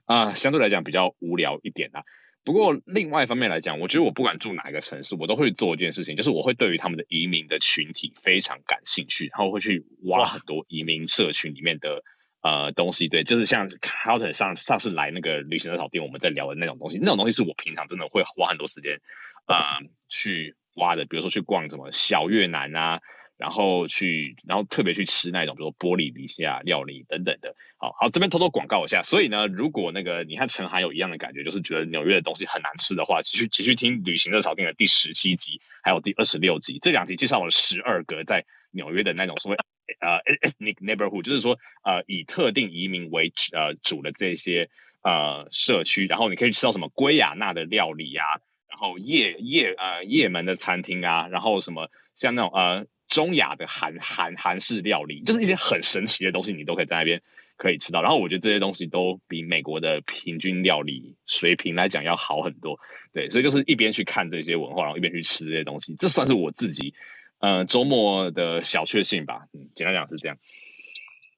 [0.03, 2.03] 啊、呃，相对来讲比较无聊一点啦。
[2.43, 12.03] 不过另外一方面来讲，我觉得我不管住哪一个城市，我都会做一件事情，就是我会对于他们的移民的群体非常感兴趣，然后会去挖很多移民社群里面的
[12.41, 13.07] 呃东西。
[13.07, 18.99] 对，就是像 Carlton 上上次来那个旅行的草店，我们在聊的那种东西，那种东西是我平常真的会花很多时间
[19.45, 22.99] 啊、呃、去挖的，比如说去逛什么小越南啊。
[23.39, 27.55] 然后去，然后特别去吃那种，比如说波利尼西亚料理等等的。
[27.77, 29.01] 好好，这边偷偷广告一下。
[29.01, 39.57] 所以呢，如果那个你和陈涵有一样的感觉，就是觉得纽约的东西很难吃的话，继续继续听《旅行热炒店》的第十七集，还有第二十六集，这两集介绍了十二个在纽约的那种所谓
[40.01, 44.67] 呃 ethnic neighborhood，就是说呃以特定移民为呃主的这些
[45.01, 48.25] 呃社区，然后你可以吃到什么圭亚那的料理啊，
[48.69, 52.85] 然后夜夜呃夜门的餐厅啊，然后什么像那种呃。
[53.09, 57.21] 中亚的韩韩韩式料理，就是一些很神奇的东西，你都可以在那边
[57.57, 58.01] 可以吃到。
[58.01, 62.79] 然后我觉得这些东西都比美国的平均料理水平来讲要好很多。
[63.11, 66.93] 对，所以就是一边去看这些文化，然后一边去吃这些东西，这算是我自己
[67.39, 69.47] 呃周末的小确幸吧。
[69.53, 70.37] 嗯，简单讲是这样。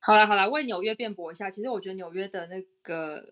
[0.02, 3.24] 好了好了，为纽约辩驳一下，其实我觉得纽约的那个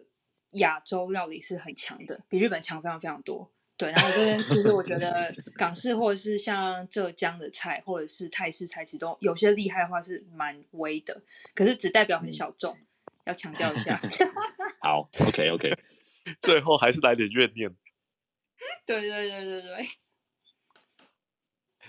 [0.51, 3.51] 亚洲料理是很强的，比日本强非常非常多。
[3.79, 11.21] 对，然后这边其实我觉 得港式或者是像浙江的菜，或者是泰式菜，其实都有些厉害的话是蛮微的，
[11.55, 12.77] 可是只代表很小众，
[13.23, 14.01] 要强调一下。
[14.83, 15.71] 好，OK OK，
[16.41, 17.73] 最后还是来点怨念。
[18.85, 19.87] 对对对对对。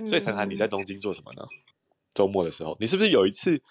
[0.07, 1.49] 所以陈涵，你在东京做什么呢？
[2.15, 3.63] 周末的时候，你是不是有一次，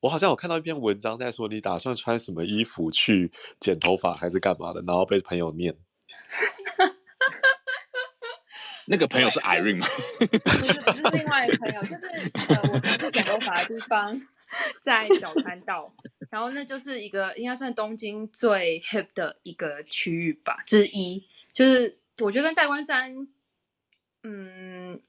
[0.00, 5.78] 我好像有看到一篇文章在说你打算穿什么衣服去剪头发还是干嘛的，然后被朋友念。
[8.90, 9.86] 那个朋友是 Irene 吗？
[10.18, 14.18] 不是，不是另外一个朋友，就是呃，我常去剪头发的地方，
[14.80, 15.94] 在表参道，
[16.30, 23.28] 然后那就是一个应该算东京最 hip 的一个区域吧之一，就是我觉得跟代官山，
[24.22, 25.00] 嗯，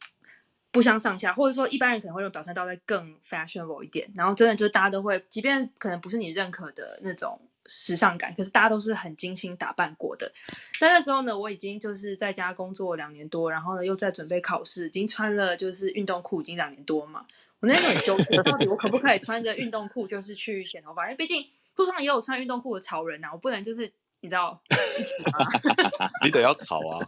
[0.71, 7.48] 不相上下，或者说一般人可能会用表参道再更 fashionable 一点，然后真的就大家都会，即便可能不是你认可的那种。
[7.69, 10.29] 时尚感，可是大家都是很精心打扮过的。
[10.81, 17.25] 但那时候呢，我已经就是在家工作两年多，然后呢又在准备考试，已经穿了就是运动裤，已经两年多嘛。
[17.61, 21.03] 我那时候很纠结，到底我可不可以穿着运动裤就是去剪头发？
[21.05, 21.45] 因为毕竟
[21.75, 23.91] 路上也有穿运动裤的潮人呐、啊，我不能就是
[24.21, 24.61] 你知道
[24.97, 25.47] 一起吗？
[26.25, 27.07] 你得要潮啊。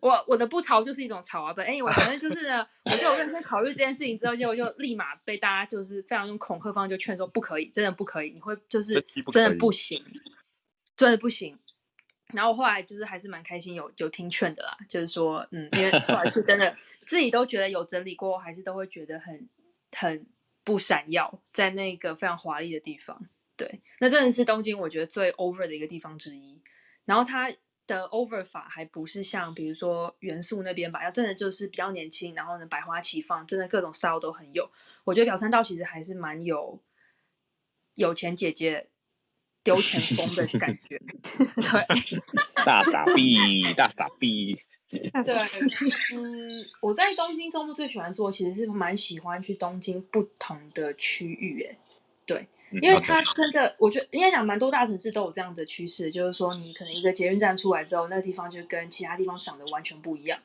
[0.00, 10.04] 我我的不潮就是一种潮啊，哎，我反正就是呢，我就有认真考虑这件事情之后，结果就立马被大家就是非常用恐吓方式就劝说不可以，真的不可以，你会就是真的不行，
[10.96, 11.58] 真的不行。
[12.32, 16.76] 然后后来就是还是蛮开心有有听劝的啦，就是说嗯，因为后来是真的
[17.06, 19.48] 自己都觉得有整理过，还是都会觉得很
[19.96, 20.26] 很
[20.64, 23.26] 不闪耀，在那个非常华丽的地方，
[23.56, 26.60] 对，那真的是东京我觉得最 over 的一个地方之一。
[27.04, 27.52] 然后它。
[27.88, 34.70] 的 over 法还不是像比如说元素那边吧，要真的就是比较年轻，然后呢百花齐放，真的各种 style 都很有。
[35.02, 36.80] 我觉得表参道其实还是蛮有
[37.96, 38.86] 有钱姐姐
[39.64, 41.00] 丢钱风的感觉。
[41.56, 44.60] 对，大傻逼，大傻逼。
[44.90, 45.34] 对，
[46.14, 51.76] 嗯，我在东京周末最喜欢做，其实是蛮喜欢去东京不同的区域，哎，
[52.24, 60.38] 对，嗯、因为它真的，我觉得应该讲蛮多大城市都有这样的趋势，就是说你可能一个捷运站出来之后，那个地方就跟其他地方长得完全不一样。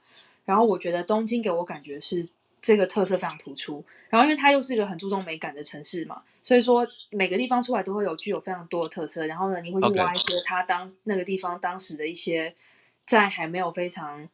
[0.45, 2.27] 然后我觉得东京给我感觉是
[2.61, 9.25] 这个特色非常突出，然后因为它又是一个很注重美感的城市嘛，所以说每个地方出来都会有具有非常多的特色。
[9.25, 12.55] 然后呢，你会去挖一些它当那个地方当时的一些
[13.05, 14.27] 在还没有非常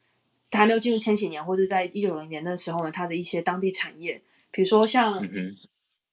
[0.51, 4.21] 还没有进入千禧年，或者在一九九零年的时候呢，它的一些当地产业，
[4.51, 5.27] 比如说像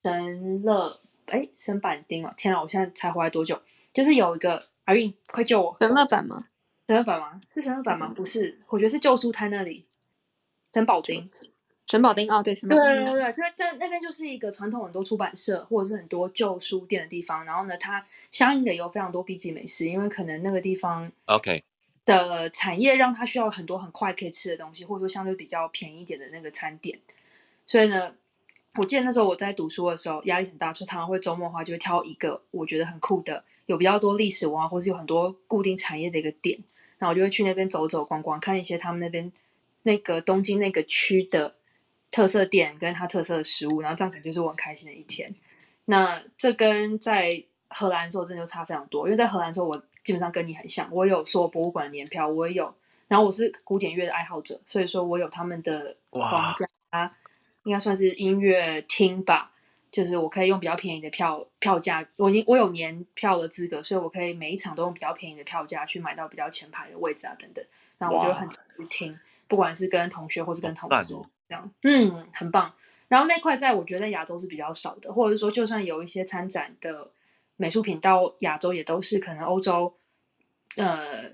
[0.03, 3.61] 神乐哎神板丁嘛，天啊，我现在才回来多久？
[3.93, 5.77] 就是有一个阿韵，快救我！
[5.79, 6.45] 神乐板吗？
[6.87, 7.41] 神乐板吗？
[7.51, 8.13] 是神乐板吗？
[8.15, 9.85] 不是，我觉得是旧书摊那里。
[10.73, 11.29] 神保町，
[11.87, 17.45] 神保町哦，对，对对对对，它在那边就是一个传统很多出版社或者是很多旧书店的地方。
[17.45, 21.63] 然后呢，它相应的有非常多 B 级美食，因为可能那个地方 OK
[22.05, 26.99] 的产业让它需要很多很快可以吃的东西，或者说相对比较便宜一点的那个餐点。
[27.65, 28.13] 所以呢，
[28.77, 36.59] 我记得那时候我在读书的时候压力很大，就常常会周末的话就会挑一个我觉得很酷的，有比较多历史文化或是有很多固定产业的一个点。
[36.99, 39.31] 那我就会去那边走走逛逛，看一些他们那边
[39.83, 41.55] 那个东京那个区的
[42.09, 45.35] 特色店跟它特色的食物，然后这样子就是我很开心的一天。
[45.85, 52.73] 那这跟在荷兰的时候真的就差非常多，因为在荷兰的时候我基本上跟你很像，我有说博物馆年票，我也有，
[53.07, 57.13] 然后我是古典乐的爱好者，所以说我有他们的皇家，
[57.67, 59.51] 应该算是音乐厅吧。
[59.89, 67.65] 就是我可以用比较便宜的票票价，我已经我有年票的资格，所以我可以每一场都用比较便宜的票价去买到比较前排的位置啊等等。
[67.97, 68.57] 然后我就很去
[68.89, 71.15] 听，不管是跟同学或是跟同事
[71.47, 72.73] 这样，嗯，很棒。
[73.07, 77.11] 然后那块在我觉得在亚洲是比较少的，或者是说就算有一些参展的
[77.55, 79.95] 美术品到亚洲，也都是可能欧洲
[80.75, 81.31] 呃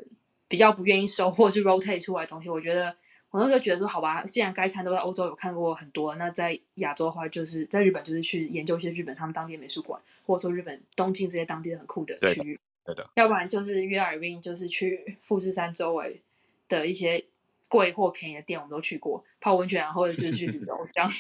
[0.48, 2.50] 比较不愿意收或者是 rotate 出来的东西。
[2.50, 2.96] 我觉得。
[3.34, 12.60] 我那时候觉得说，好吧，既然该看都在欧洲有看过很多，那在亚洲的话，就是在日本，就是去研究一些日本他们当地的美术馆，或者说日本东京这些当地的很酷的区域。
[12.86, 13.10] 对的。
[13.16, 16.22] 要不然就是约 Irene，就是去富士山周围
[16.70, 17.26] 的一些
[17.70, 21.12] 贵或便宜的店，我们都去过，泡温泉啊，或者是去旅游这样。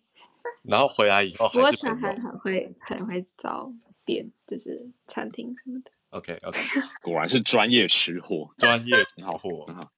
[0.64, 3.74] 然后回来以后，不过陈还很会很会找
[4.06, 5.92] 店，就是餐厅什么的。
[6.12, 6.58] OK OK，
[7.04, 9.66] 果然是专业吃货，专业吃货。
[9.68, 9.92] 很好。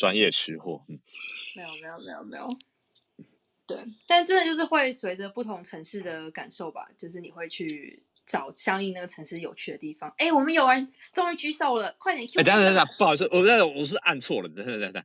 [0.00, 0.98] 专业吃货，嗯，
[1.54, 2.56] 没有没有没有没有，
[3.66, 10.14] 对，但真的就是会随着不同城市的感受吧，就是你会去找相应那个城市有趣的地方。
[10.16, 12.40] 哎，我们有人终于举手了，快点 Q！
[12.40, 15.04] 哎，等等等等，不好意思，我那我是按错了，等等等等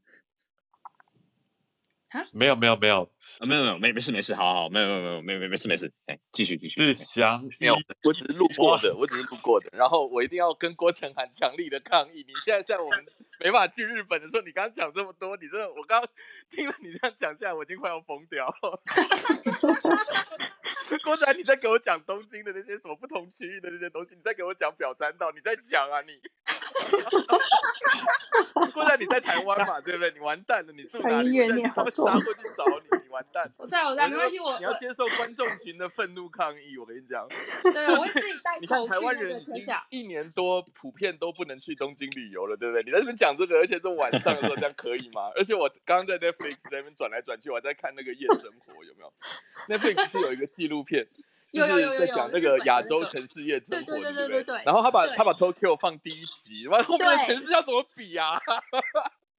[2.23, 2.27] 下。
[2.33, 3.09] 没有没有没有
[3.39, 6.75] 啊没有没有没没事没事，好好没有没有没有没没没事没事，哎，继续继续。
[6.75, 12.23] 志祥，没有，我只是路过的，我只是路过的，然后我一定要跟郭成涵强力的抗议。
[12.27, 13.05] 你现在在我们
[13.39, 16.09] 没法去日本的时候，你刚刚讲这么多，你真的，我刚刚
[16.51, 18.81] 听了你这样讲下来，我已经快要疯掉了。
[21.03, 26.19] 郭成涵，你在给我讲东京的那些什么不同区域的那些东西，你在给我讲表参道，你在讲啊你。
[28.73, 30.11] 郭成涵，你在台湾嘛，对不对？
[30.11, 31.37] 你完蛋了，你是哪里？
[31.61, 32.05] 拿过去找
[32.65, 33.49] 你， 你完蛋！
[33.57, 36.77] 我在，我在，没关系，我你要接受观众群的愤怒抗议。
[36.77, 37.27] 我跟你讲，
[37.73, 38.59] 对，我会自己带。
[38.61, 42.83] 你看台湾人已经一年多普遍都不能去东京旅游了，对不对？
[42.83, 45.31] 你在这边讲这个，而且是晚上的时候，这样可以吗？
[45.37, 49.13] 而且我刚刚在 Netflix 在那边转来转去，我还在看那个夜生活，有没有
[49.69, 51.07] ？Netflix 是有一个纪录片，
[51.55, 54.63] 就是在讲那个亚洲城市夜生活，对对对？
[54.65, 58.39] 然后他把他把 Tokyo 放第一集，完后后面的城市要怎么比啊？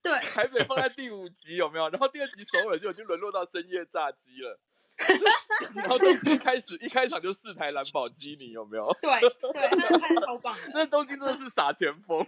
[0.03, 1.89] 对， 台北放在 第五集有没有？
[1.91, 4.59] 然后第二集首尔就已经沦落到深夜炸鸡了，
[5.75, 8.97] 然后东京一开始一开场就四台蓝宝坚尼有没有？
[9.03, 10.61] 对对，那拍的超棒的。
[10.73, 12.25] 那东京真的是撒钱疯，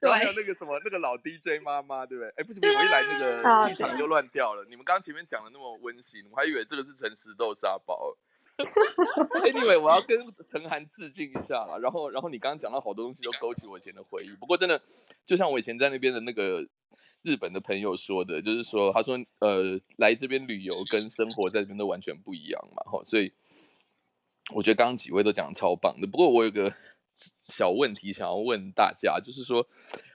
[0.00, 2.32] 然后还有那个什么那个老 DJ 妈妈，对不对？
[2.36, 4.64] 哎，不行不行，我一来那个气场就乱掉了。
[4.68, 8.16] 你们刚刚前面讲的那么温馨，我还以为这个是诚实豆沙包。
[9.44, 10.18] Anyway，我要跟
[10.50, 11.78] 陈涵致敬一下啦。
[11.78, 14.30] 然后然后你刚刚讲到好多东西都勾起我以前的回忆。
[14.38, 14.80] 不过真的，
[15.26, 16.66] 就像我以前在那边的那个。
[17.22, 23.34] 日本的朋友说的，就是说，他说，呃，来这边旅游跟生活在这边都完全不一样嘛，哈，所以
[24.54, 26.06] 我觉得刚刚几位都讲的超棒的。
[26.06, 26.72] 不过我有个
[27.42, 29.68] 小问题想要问大家，就是说，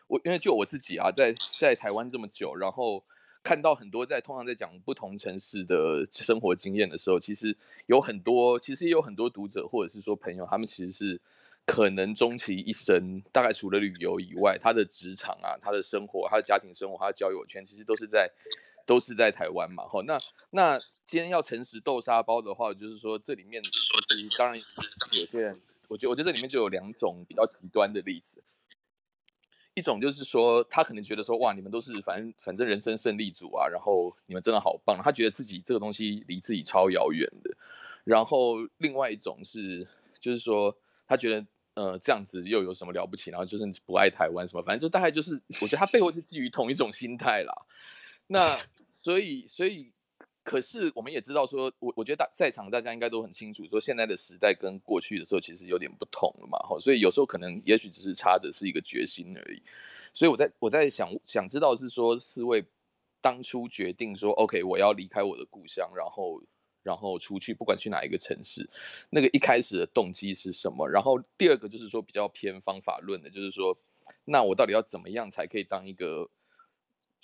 [0.07, 3.05] 我因为就我自己啊，在在台湾这么久，然后
[3.45, 11.21] 看到很多在通常在讲不同城市的生活经验的时候，其实有很多，其实也有很多读者或者是说朋友，他们其实是。
[11.67, 18.29] 可能终其一生，大概除了旅游以外，他的职场啊，他的生活，他的家庭生活，他的交友圈，其实都是在，
[18.85, 19.85] 都是在台湾嘛。
[19.85, 20.19] 哈，那
[20.51, 20.77] 那
[21.07, 23.71] 今天要诚实豆沙包的话，就是说这里面其
[24.29, 24.55] 实当然
[25.19, 28.43] 有些人，我觉得我觉得这里面就有两种比较极端的例子，
[29.75, 37.55] 一种就是说他可能觉得说哇，你们都是反正反正人生胜利组啊，然后你们真的好棒，他觉得自己这个东西离自己超遥远的。
[38.03, 39.87] 然后另外一种是，
[40.19, 40.75] 就是说
[41.07, 41.45] 他觉得
[41.75, 47.53] 呃这样子又有什么了不起，然后就是不爱台湾什么，反正就大概就是我觉得他背后是基于同一种心态啦。
[48.25, 48.57] 那
[49.03, 49.91] 所以所以。
[50.45, 59.63] 可是我们也知道说，我我觉得大在场大家应该都很清楚，说现在的时代跟过去的时候其实有点不同了嘛，哈，所以有时候可能也许只是差的是一个决心而已。
[60.13, 62.63] 所以我在我在想想知道是说四位
[63.21, 66.43] 当初决定说，OK，我要离开我的故乡，然后
[66.83, 68.69] 然后出去，不管去哪一个城市，
[69.09, 70.87] 那个一开始的动机是什么？
[70.87, 73.79] 然后第二个就是说比较偏方法论的，就是说，
[74.23, 76.29] 那我到底要怎么样才可以当一个？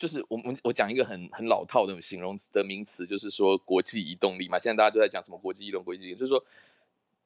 [0.02, 4.58] 就是我们我讲一个很很老套的形容词的名词，就是说国际移动力嘛。
[4.58, 6.44] 现在大家都在讲什么国际移动、国际移动，就是说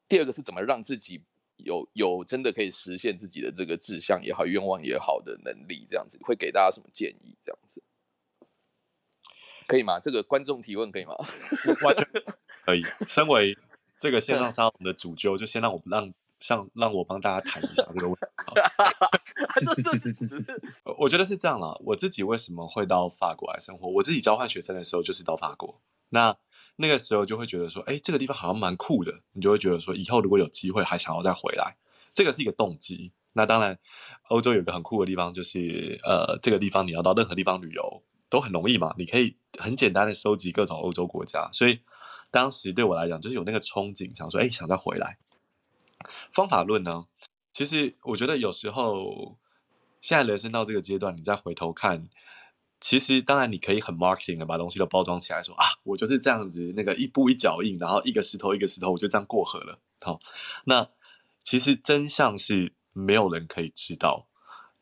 [0.08, 1.22] 第二个是怎么让自己
[1.56, 7.34] 有有真的可以实现自己的这个志向也好、愿望也好的能力，这样子会给大家什么建议？
[7.46, 7.82] 这样子
[9.66, 9.98] 可以吗？
[9.98, 11.16] 这个观众提问可以吗？
[11.80, 12.06] 完全
[12.66, 12.84] 可以。
[13.06, 13.56] 身为
[13.98, 16.12] 这个线上沙龙的主揪，就先让我们让。
[16.46, 18.20] 像让我帮大家谈一下这个问题。
[20.96, 21.76] 我觉得是这样啦。
[21.80, 23.88] 我自己为什么会到法国来生活？
[23.88, 25.80] 我自己交换学生的时候就是到法国。
[26.08, 26.36] 那
[26.76, 29.22] 那个时候就会觉得说，哎，这个地方好像蛮酷的。
[29.32, 31.76] 你就会觉得说，以后如果有机会还想要再回来，
[32.14, 33.10] 这个是一个动机。
[33.32, 33.80] 那当然，
[34.28, 38.94] 欧洲有一个很酷的地方，就是呃，这个地方你要到任何地方旅游都很容易嘛。
[38.96, 41.50] 你可以很简单的收集各种欧洲国家。
[41.52, 41.80] 所以
[42.30, 45.18] 当时对我来讲，就是有那个憧憬，想说，哎，想再回来。
[46.32, 47.06] 方法论呢？
[47.52, 49.38] 其实我觉得有时候，
[50.02, 52.08] 现在人生到这个阶段，你再回头看，
[52.80, 59.78] 其实当然你可以很 marketing 的把东西都包装起来，说啊，我就是这样子，那个一步一脚印，然后一个石头一个石头，我就这样过河了。
[60.02, 60.20] 好，
[60.64, 60.88] 那
[61.42, 64.26] 其实真相是没有人可以知道。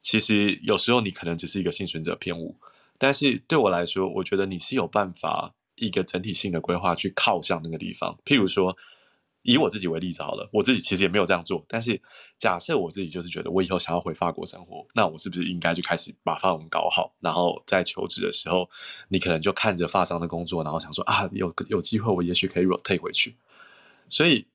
[0.00, 2.58] 其实有时候你可能只是一个幸存者偏误，
[2.98, 8.76] 但是对我来说，我觉得你是有办法一个整体性的规划去靠向那个地方，譬如说。
[9.44, 11.64] 以我自己为例子好了，我自己其实也没有这样做。
[11.68, 12.00] 但是
[12.38, 17.14] 假设我自己就是觉得我以后想要回法国生活，那我是不是应该就开始把法文搞好？
[17.20, 18.70] 然后在求职的时候，
[19.08, 23.36] 你可能就看着法商的工作，然后想说啊，有有机会我也许可以 rotate 回去。
[24.08, 24.46] 所以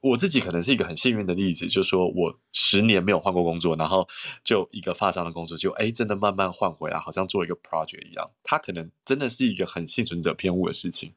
[0.00, 4.08] 我自己可能是一个很幸运的例子，就是说我十年没有换过工作，然后
[4.42, 8.30] 就一个法商的工作就哎真的慢慢换回来，好像做一个 project 一样。
[8.42, 11.12] 它可能真的是一个很幸存者偏误的事情。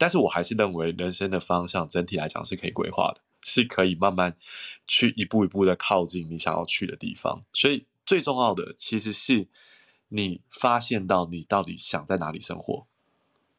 [0.00, 4.34] 但是我还是认为人生的方向整体来讲是可以规划的，是可以慢慢
[4.86, 7.44] 去一步一步的靠近你想要去的地方。
[7.52, 9.46] 所以最重要的其实是
[10.08, 12.86] 你发现到你到底想在哪里生活，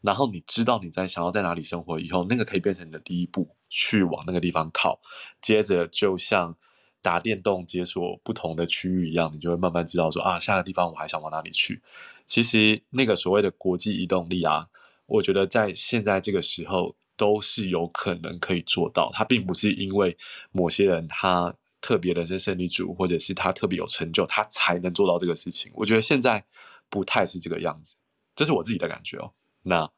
[0.02, 5.00] 然后你知道你在想要在哪里生活以后，那个可以变成你的第一步，去往那个地方靠。
[5.44, 6.58] 接着就像
[7.04, 11.84] 打电动解锁不同的区域一样，你就会慢慢知道说啊，下个地方我还想往哪里去。
[12.26, 14.70] 其实那个所谓的国际移动力啊。
[15.12, 20.18] 我觉得在现在这个时候都是有可能可以做到，他并不是因为
[20.54, 25.70] 某些人他特别的人生胜利组，或者是他特别有成就，他才能做到这个事情。
[25.76, 26.46] 我觉得现在
[26.90, 27.98] 不太是这个样子，
[28.38, 29.34] 这是我自己的感觉哦。
[29.64, 29.92] 那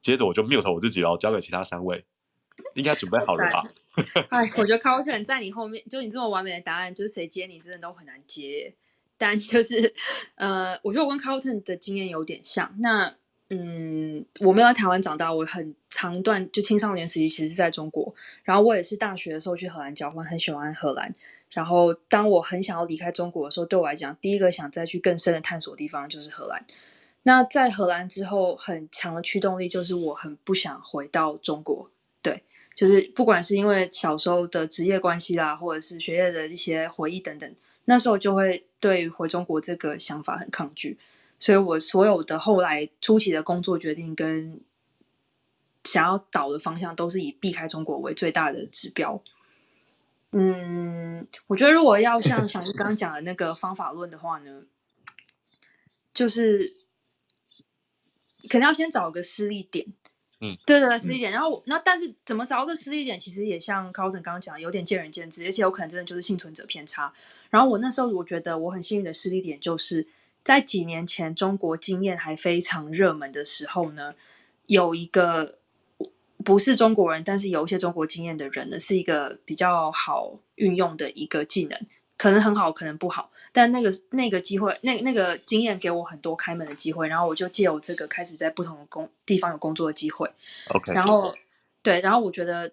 [0.00, 2.04] 接着我就 mute 我自己了，交给其他三位，
[2.74, 3.62] 应该准备好了吧？
[4.30, 8.74] 哎，我觉得 Carlton 在你后面，就你这么完美的答案，就是谁接你真的都很难接。
[9.16, 9.94] 但就是
[10.34, 12.74] 呃，我觉得我跟 Carlton 的经验有点像。
[12.80, 13.14] 那
[13.50, 14.07] 嗯，
[14.40, 18.14] 我没有在台湾长大，我很长段就青少年时期其实是在中国。
[18.44, 21.12] 然后我也是大学的时候去荷兰交换，很喜欢荷兰。
[21.50, 26.64] 然后当我很想要离开中国的时候，对我来讲，第一个想再去更深的探索的地方就是荷兰。
[27.22, 31.90] 那在荷兰之后，很强的驱动力就是我很不想回到中国。
[32.22, 32.42] 对，
[32.74, 37.54] 就是不管是因为小时候的职业关系啦，或者是学业的一些回忆等等，
[37.86, 40.98] 那时候就会对回中国这个想法很抗拒。
[41.38, 44.60] 所以我所有的后来初期的工作决定跟
[45.84, 49.22] 想要导的方向，都是以避开中国为最大的指标。
[50.32, 54.64] 嗯，我觉得如果要像小玉刚刚讲的那个方法论的话呢，
[56.12, 56.76] 就是
[58.42, 59.86] 肯定要先找个失力点。
[60.40, 61.30] 嗯，对对对，施力点。
[61.30, 67.14] 然后那但是怎么找个施力点，其实也像 Carlton 刚刚讲的，有点见仁见智，而且有可能真的就是幸存者偏差。
[67.50, 70.08] 然后我那时候我觉得我很幸运的施力点就是。
[70.48, 74.14] 在几年前，中国经验还非常热门的时候呢，
[74.64, 75.58] 有一个
[76.42, 81.78] 不是中国人，但是有一些中国经验的人呢，是一个比较好运用的一个技能，
[82.16, 90.30] 可能很好，可能不好，但那个那个机会，那那个经验给我很多开门的机会，然后我就借由这个开始在不同的工地方有工作的机会。
[90.70, 91.36] OK，然后
[91.82, 92.72] 对，然后我觉得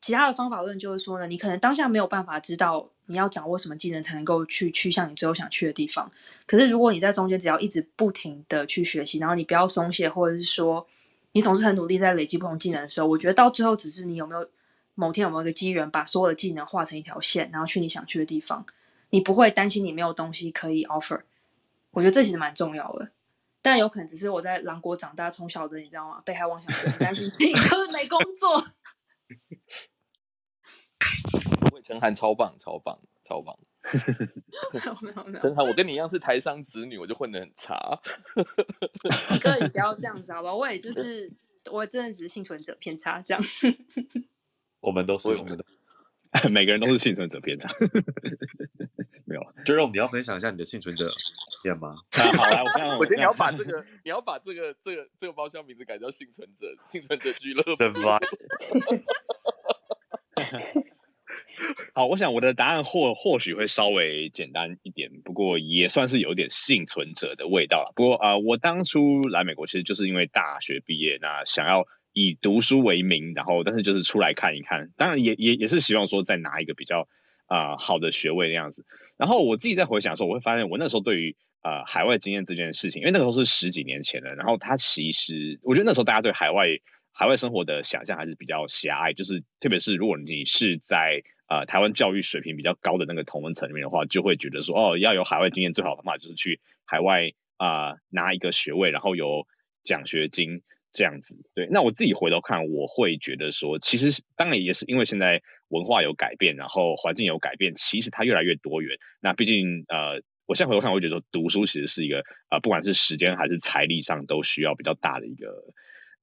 [0.00, 2.90] 其他的方法论就是说呢，你可能当下没有办法知道。
[3.10, 6.12] 你要掌握什么技能才能够去去向你最后想去的地方？
[6.44, 10.86] 可是如果你在中间只要一直不停的去学习，然后你不要松懈，或者是说，
[11.32, 14.46] 你总是很努力在累积不同技能的时候，我觉得到最后只是你有没有
[14.94, 18.66] 某天有没有一个机缘把所有的技能画成一条线，然后去你想去的地方，
[19.08, 21.22] 你不会担心你没有东西可以 offer。
[21.92, 23.08] 我觉得这其实蛮重要的，
[23.62, 26.20] 但有可能只是我在狼国长大，从小的你知道吗？
[26.26, 28.66] 被害妄想症，担心自己 就是没工作。
[31.82, 33.58] 陈涵超棒，超棒，超棒。
[35.40, 38.00] 陈涵，我跟你一样是台商子女，我就混得很差。
[39.30, 40.54] 你哥，你不要这样子好吧？
[40.54, 41.32] 我也就是，
[41.70, 43.42] 我真的只是幸存者偏差这样。
[44.80, 45.64] 我们都是，我们都，
[46.50, 47.70] 每个人都是幸存者篇章。
[49.24, 51.10] 没有，Jerome，你要分享一下你的幸存者
[51.62, 51.96] 偏吗？
[52.12, 58.00] 好来，我我觉得你要把这个，你要把这个这个这个包厢名字改叫幸存者，幸存者俱乐部。
[61.92, 67.92] 好，我想我的答案或或许会稍微简单一点，不过也算是有点幸存者的味道了。
[67.94, 71.86] 不过啊、呃，我当初来美国其实就是因为大学毕业，那想要
[72.18, 77.08] 以读书为名，然后但是就是出来看一看，当然也也也是希望说再拿一个比较
[77.46, 78.84] 啊、好的学位那样子。
[79.16, 86.66] 然后我自己在回想的时候，我会发现我那时候对于啊、海外经验这件事情，因为那个时候是十几年前了，然后他其实我觉得那时候大家对海外
[87.12, 99.46] 海外生活的想象还是比较狭隘，就是特别是如果你是在呃，台湾教育水平比较高的那个同温层里面的话，就会觉得说，哦，要有海外经验，最好的方法就是去海外啊、拿一个学位，然后有
[99.82, 100.60] 奖学金
[100.98, 101.36] 这样子。
[101.54, 108.98] 对，那我自己回头看，我会觉得说，其实当然也是因为现在文化有改变，然后环境有改变，其实它越来越多元。
[109.22, 112.18] 那毕竟呃，我现在回头看，我会觉得说，读书其实是一个
[112.48, 115.46] 啊、呃，不管是时间还是财力上，都需要比较大的一个。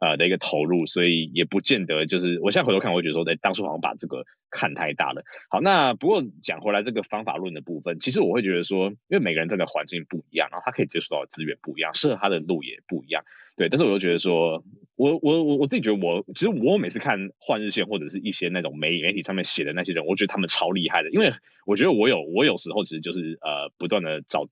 [0.06, 5.24] 呃的一个投入，所以也不见得就是我现在回头看，我会觉得说，在当初好像把这个看太大了。
[5.50, 13.24] 好，那不过讲回来，这个方法论的部分，其实我会觉得说，因为每个人在的环境不一样，然后他可以接触到的资源不一样，适合他的路也不一样。
[13.58, 14.64] 对，但是我又觉得说，
[14.96, 21.34] 我我我我自己觉得我，其实我每次看换日线或者是一些那种媒媒体上面写的那些人，我觉得他们超厉害的，因为
[21.66, 24.48] 我觉得我有我有时候其实就是呃不断的找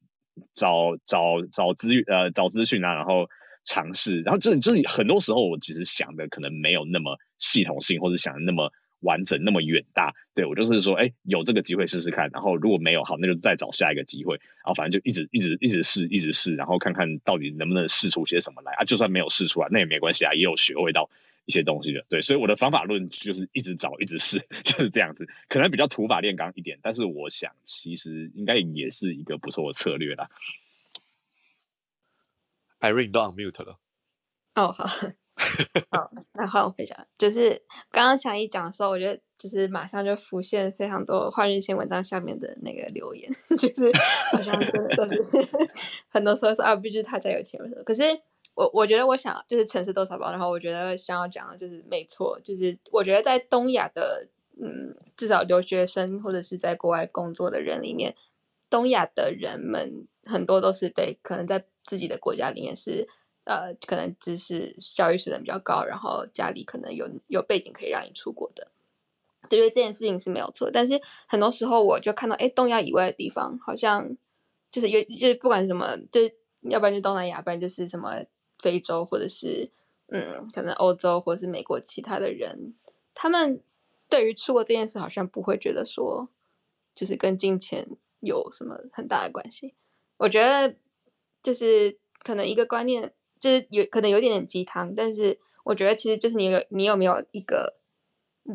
[0.56, 3.28] 找找找资源呃找资讯啊，然后。
[3.66, 10.14] 尝试，然后就是就是很多时候我其实想的可能没有那么系统性，或者想的那么完整、那么远大。
[10.36, 14.36] 对，我就是说，哎，有这个机会试试看，然后如果没有，好，那就再找下一个机会。
[14.38, 18.84] 然后反正就一直一直一直试，一直试，然后看看到底能不能试出些什么来啊。
[18.86, 21.10] 就算没有试出来，那也没关系啊，也有学会到
[21.46, 22.06] 一些东西的。
[22.10, 25.28] 对，所以我的方法论就是一直找，一直试， 就是这样子。
[25.48, 30.30] 可能比较土法炼钢一点，但是我想其实应该也是一个不错的策略啦。
[32.84, 33.80] Irene 都 unmute 了。
[34.56, 34.86] 哦，好，
[35.90, 37.08] 好，那换我分享。
[37.18, 43.92] 就是刚刚强一讲的时候，我觉得就是马上就浮现非常多换日线文章下面的那个留言， 就是
[44.32, 45.16] 好像真的都是
[46.10, 47.60] 很多时候说啊，必须他家有钱。
[47.86, 48.04] 可是
[48.54, 54.28] 我我觉得我想就是城市豆沙包，然后我觉得想要讲的就是没错，就是我觉得在东亚的
[54.62, 58.16] 嗯，至少留学生或者是在国外工作的人里面，
[58.70, 61.66] 东亚的人们很多都是对可能在。
[61.84, 63.08] 自己的国家里面是，
[63.46, 68.72] 呃，可能知识教育水准比较高，然后家里可能有有背景可以让你出国的，
[69.50, 70.72] 对，这件事情是没有错。
[70.72, 74.16] 但是很多时候我就看到，哎，东亚以外的地方好像
[74.72, 76.34] 就是有，就是不管什么，就是
[76.70, 78.24] 要不然就东南亚，不然就是什么
[78.60, 79.70] 非洲，或者是
[80.08, 82.76] 嗯，可能欧洲或者是美国其他的人，
[83.14, 83.62] 他们
[84.08, 86.30] 对于出国这件事好像不会觉得说，
[86.96, 87.90] 就是跟金钱
[88.22, 89.76] 有什么很大的关系。
[90.16, 90.76] 我觉得。
[91.44, 97.76] 就是可能一个观念，就是有可能有点点鸡汤，但是我觉得其实就是你有你有没有一个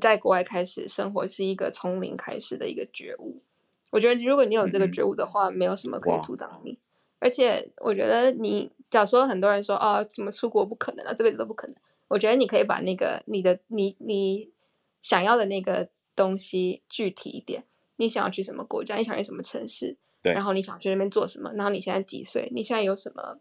[0.01, 3.43] 在国外开始生活是一个从零开始的一个觉悟。
[3.91, 6.79] 我觉得如果你有这个觉悟的话，嗯、没有什么可以阻挡你。
[7.21, 11.77] 而且我觉得你，假如说很多人说啊，怎么出国不可能啊，这辈子都不可能。
[12.09, 14.51] 我觉得你可以把那个你的你你
[15.01, 17.65] 想要的那个东西具体一点，
[17.97, 19.97] 你想要去什么国家，你想去什么城市。
[20.33, 21.53] 然后你想去那边做什么？
[21.55, 22.51] 然后你现在几岁？
[22.55, 23.39] 你现在有什么？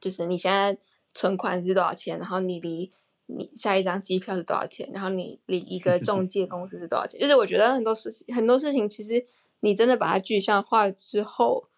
[0.00, 0.76] 就是你现在
[1.12, 2.18] 存款是多少钱？
[2.18, 2.90] 然后你离
[3.26, 4.90] 你下一张机票是多少钱？
[4.92, 7.20] 然后你离一个 中介公司是多少钱？
[7.20, 9.26] 就是我觉得很多事情，很多事情其实
[9.60, 11.68] 你真的把它具象化之后，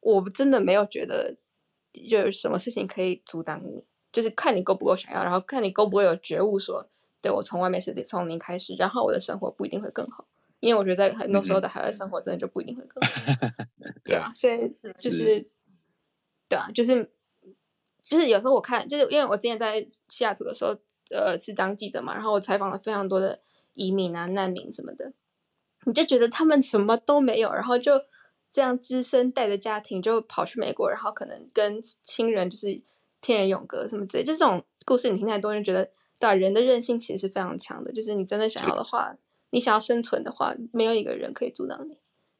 [0.00, 1.36] 我真的没有觉得
[2.08, 6.88] 就是什么事情可以阻挡你，就是看你够不够想要，然后看你够不够有觉悟说，说
[7.20, 10.26] 对我从外面是得从零开始，然后我的生活不一定会更好。
[10.62, 13.10] 因为我觉得在很多时候的海外生活真的就不一定会更好，
[14.04, 15.50] 对啊，所以就是，
[16.48, 17.10] 对啊，就是
[18.00, 20.78] 就是有时候我看，就是因为我之前在西雅图的时候，
[21.10, 23.40] 呃，是当记者嘛，然后我采访了非常多的
[23.74, 25.12] 移民啊、难民什么的，
[25.84, 28.00] 你就觉得他们什么都没有，然后就
[28.52, 32.82] 这样只身带着家庭就跑去美国，然后可能跟亲人就是
[33.20, 35.90] 天人永隔什么之类，就这种故事你听太多，就觉得
[36.20, 39.16] 对人的韧性其实是非常强的，就是你真的想要的话，
[39.52, 41.98] 你想要生存的话，没有一个人可以阻挡你。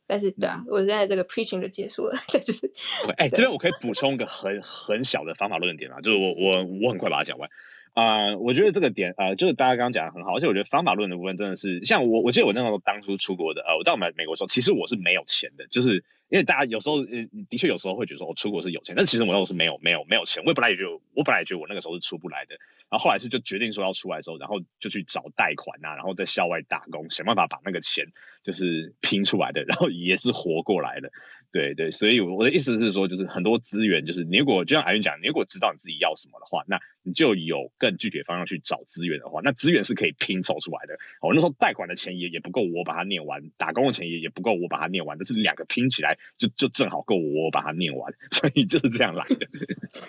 [0.09, 2.15] 但是对啊，嗯、我现在这个 preaching 就结束了，
[2.45, 2.73] 就是
[3.17, 7.49] 哎，这边我可以补充一个很很小的方法论点啊，就是我我我很快把它讲完。
[7.95, 16.03] 啊、呃，我觉得这个点啊、呃，就是大家刚刚讲的很好，而且我觉得方法论的部分真的是，像我，我记得我那时候当初出国的，呃，我到美美国的时候，其实我是没有钱的，就是
[16.33, 22.55] 因为大家有时候，呃，的确有时候会觉得说我出国是有钱，但其实我那时候是没有没有没有钱，我本来也觉得，我本来也觉得我那个时候是出不来的，
[22.89, 28.07] 然后后来是就决定说要出来之后，然后就去找贷款啊，然后在校外打工，想办法把那个钱
[28.45, 31.13] 就是拼出来的，然后也是活过来的。
[31.53, 40.99] 对对，所以我的意思是说，就是很多资源，就是你如果就像海云讲，你如果知道你自己要什么的话，那你就有更具体的方向去找资源的话，那资源是可以拼凑出来的。
[41.20, 49.47] 我那时候贷款的钱也也不够我把它念完，打工的钱也也不够我把它念完，但是两个拼起来就就正好够我把它念完， 所以就是这样来的。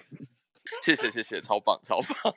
[0.81, 2.33] 谢谢谢谢，超棒超棒。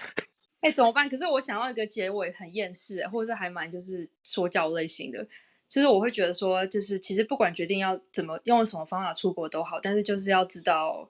[0.60, 1.08] 哎、欸，怎么办？
[1.08, 5.26] 可是我想要一个结尾很厌世，或者是还蛮就是说教类型的。
[5.72, 11.08] 其实我会觉得说，就是其实不管决定要怎么用什么方法出国都好，但是就是要知道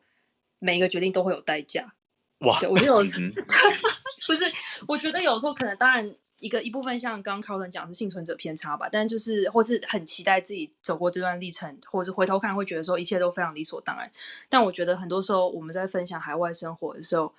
[0.61, 1.95] 每一个决定都会有代价。
[2.39, 4.53] 哇，对我就有， 不是，
[4.87, 14.13] 我觉得有时候可能当然一个一部分像刚刚 Carlton 讲是幸存者偏差吧，但就是或是很期待自己走过这段历程，或者是回头看会觉得说一切都非常理所当然。
[14.49, 17.35] 但我觉得很多时候我们在分享海外生活的时候，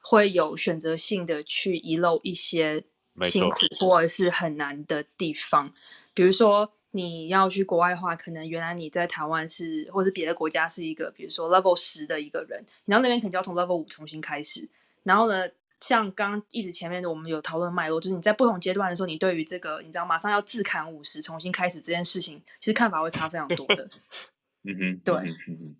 [0.00, 2.84] 会有选择性的去遗漏一些
[3.22, 5.72] 辛苦或者是很难的地方。
[6.14, 14.68] 比如说，你要去国外的话，可能原来你在台湾是，或是别的国家是一个，比如说 level 十的一个人，你到那边可能就要从 level 五重新开始。
[15.02, 15.46] 然后呢，
[15.80, 23.88] 像刚刚一直前面的我们有讨论脉络，就是你在不同阶段的时候，你对于这个你知道马上要自砍五十重新开始这件事情，其实看法会差非常多的。
[24.64, 25.14] 嗯哼，对，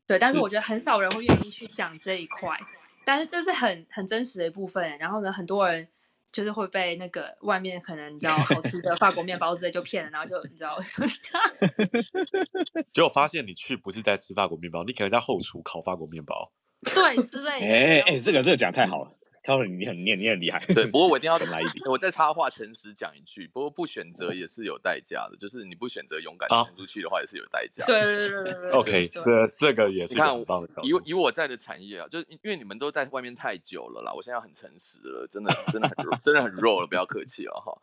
[0.06, 2.60] 对，但是我觉得很少人会愿意去讲这一块，
[3.04, 4.98] 但是这是很很真实的一部分。
[4.98, 5.88] 然后呢，很多人。
[6.36, 10.76] 就是会被那个外面可能你知道好吃的法国面包之类就骗了，然后就你知道，
[12.92, 16.52] 结果发现你去不是在吃法国面包，你可能在后厨烤法国面包，
[16.82, 17.66] 对之类的。
[17.66, 19.12] 哎哎，这个这个讲太好了。
[19.46, 20.64] 他说你很念，你很厉害。
[20.66, 27.86] 对，不过我一定要来一点， 我再插话，诚实讲一句，不过不选择也是有代价的，就是你不选择勇敢冲出去的话，也是有代价。
[27.86, 28.70] 对对对对对。
[28.72, 30.36] OK，这这个也是你看，
[30.82, 37.80] 以以我在的产业啊，就是因为你们都在外面太久了啦，我现在很诚实了，真的真的很真的很肉了，不要客气了哈。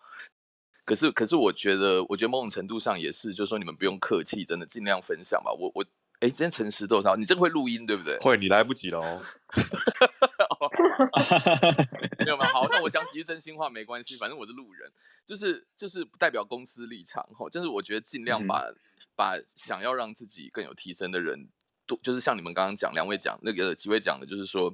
[0.85, 5.53] 可是可是我觉得，我觉得某种程度上也是，就是说你们不用客气，真的尽量分享吧。
[5.53, 5.85] 我我
[6.19, 7.15] 哎，今天诚实多少？
[7.15, 8.17] 你真会录音对不对？
[8.19, 9.21] 会，你来不及了哦。
[12.19, 14.91] 没有没有，好，那我讲几句真心话没关系，反正我是路人，
[15.25, 18.75] 就是就是不代表公司立场哈，就是我觉得尽量把、嗯、
[19.15, 21.49] 把想要让自己更有提升的人，
[21.85, 24.73] 多就是像你们刚刚讲，两位讲那个几位讲的，就是说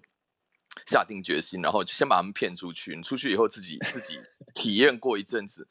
[0.86, 4.20] 下定决心，然后先把他们骗出去，你出去以后自己自己
[4.53, 5.68] 体验过一阵子。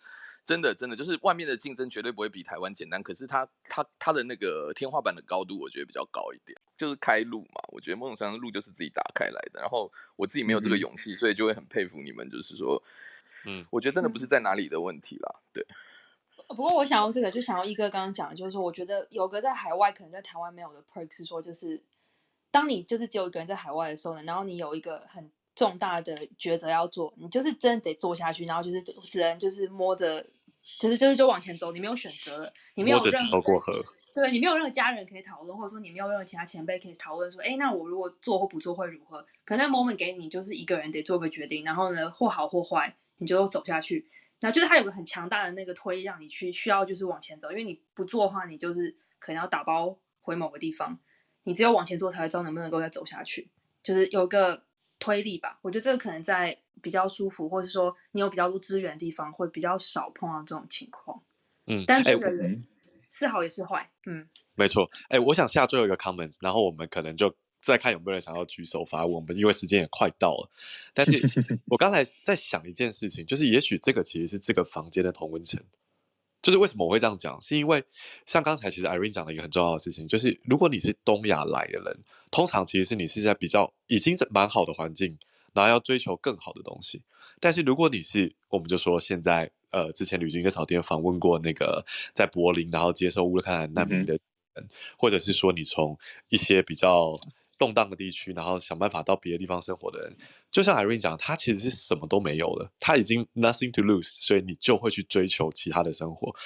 [0.48, 7.60] 真的，真的就是外面的竞争绝对不会比台湾简单，可是它它它的那个天花板的高度，我觉得比较高一点，就是开路嘛。
[7.68, 9.60] 我觉得某种程度路就是自己打开来的。
[9.60, 12.82] 然后我自己没有这个勇气，嗯、所以就会很佩服你们，就是说，
[13.44, 15.38] 嗯，我觉得真的不是在哪里的问题啦。
[15.52, 15.66] 对。
[16.48, 21.82] 不过我想要这个，就想要一哥刚刚讲的，就是说，我觉得有个在海外可能在台湾没有的 perk 是说，就是
[22.50, 30.24] 当你就是只有一个人在海外的时候呢，然后你有一个很重大的抉择要做，你就是真的得做下去，然后就是只能就是摸着。
[30.78, 33.80] 其实就是就往前走，你没有选择了，你没有任何过河，
[34.14, 39.26] 对，你没有任何家人可以讨论，或者说你没有任何其他前辈可以讨论说，哎，那我如果做或不做会如何？
[39.44, 44.10] 可能那 moment 给你就是一个人得做个决定，然后呢，或好或坏，你就走下去。
[44.40, 51.00] 然后就是他有个很强大的那个推力让你去需要就是往前走，因为你不做的话，你就是可能要打包回某个地方，
[51.42, 53.48] 你只有往前做才会知道能不能够再走下去，
[53.82, 54.62] 就是有个。
[55.00, 61.22] 推力吧，我觉得这个可能在比较舒服，或者是说你有比较多资源的地方，会比较少碰到这种情况。
[61.66, 62.66] 嗯，但这个人
[63.10, 63.90] 是好也是坏。
[64.06, 64.90] 嗯，没错。
[65.08, 69.14] 哎、欸，我想下最后一个 comment，然后我们可能就再看有没有人想要举手发问。
[69.14, 70.50] 我们因为时间也快到了，
[70.94, 71.20] 但是
[71.66, 75.62] 我刚才在想一件事情，就是也许这个其实是这个房间的同温层。
[76.40, 77.84] 就是为什么我会这样讲，是因为
[78.24, 81.98] 像刚才其实 Irene 讲了一个很重要的事情，就是如果你是东亚来的人，
[82.30, 85.18] 通常其实是你是在比较已经蛮好的环境，
[85.58, 87.02] 然后要追求更好的东西。
[87.40, 94.20] 但是如果你是，我们就说现在，呃，之前旅行跟草甸访问过那个在柏林，然后接受乌克兰难民的人，
[94.54, 95.98] 嗯、或者是说你从
[96.28, 97.18] 一些比较。
[97.58, 100.16] 动荡的地区，然后想办法到别的地方生活的人，
[100.48, 106.36] 就像 Irene 讲，他其实是什么都没有了，他已经 nothing to lose，所以你就会去追求其他的生活。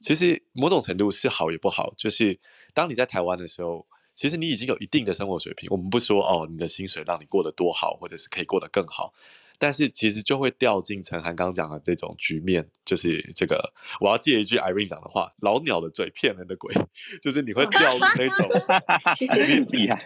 [0.00, 2.40] 其实某种程度是好也不好，就是
[2.72, 3.86] 当你在台湾的时候，
[4.22, 5.68] 其实你已经有一定的生活水平。
[5.72, 9.12] 我们不说哦，你的薪水让你过得多好，或者是可以过得更好，
[9.58, 16.72] 但是其实就会掉进陈涵刚讲的这种局面，就是这个我要借一句 Irene 讲的话：“老鸟的嘴骗人的鬼”，
[17.20, 18.48] 就是你会掉入那种，
[19.18, 20.00] 谢谢厉害，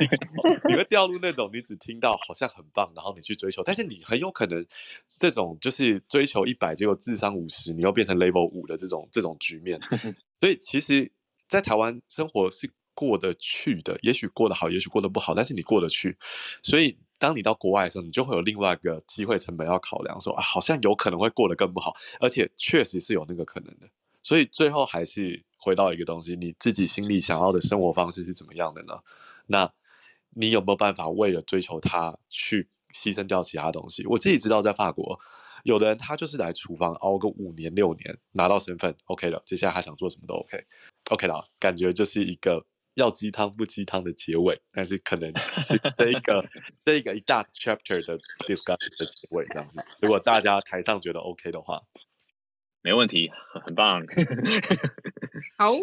[0.66, 4.64] 你会掉入那种你只听到好像很棒，然后你去追求，但是你很有可能
[5.06, 9.78] 这种就是追求一百，结果智商五十，你又变成 level 五的这种这种局面。
[10.40, 11.12] 所以其实，
[11.48, 16.16] 在台湾生活是过得去的，也许过得好，也许过得不好，但是你过得去，
[16.62, 16.96] 所以。
[17.18, 23.88] 当你到国外的时候，你就会有另外一个机会成本要考量，说啊，好像有可能会过得更不好，而且确实是有那个可能的。
[24.22, 28.98] 所以最后还是回到一个东西，你自己心里想要的生活方式是怎么样的呢？
[29.46, 29.72] 那
[30.34, 34.04] 你有没有办法为了追求它去牺牲掉其他东西？
[34.06, 35.18] 我自己知道，在法国，
[35.64, 42.66] 有的人他就是来厨房熬个五年六年，拿到身份 OK 了，接下来他想做什么都 OK，OK 了，感觉就是一个。
[42.96, 45.30] 要鸡汤不鸡汤的结尾，但是可能
[45.62, 46.44] 是这一个
[46.82, 49.84] 这一个一大 chapter 的 discussion 的结尾这样子。
[50.00, 51.82] 如果大家台上觉得 OK 的话，
[52.80, 53.30] 没问题，
[53.66, 54.02] 很棒。
[55.58, 55.74] 好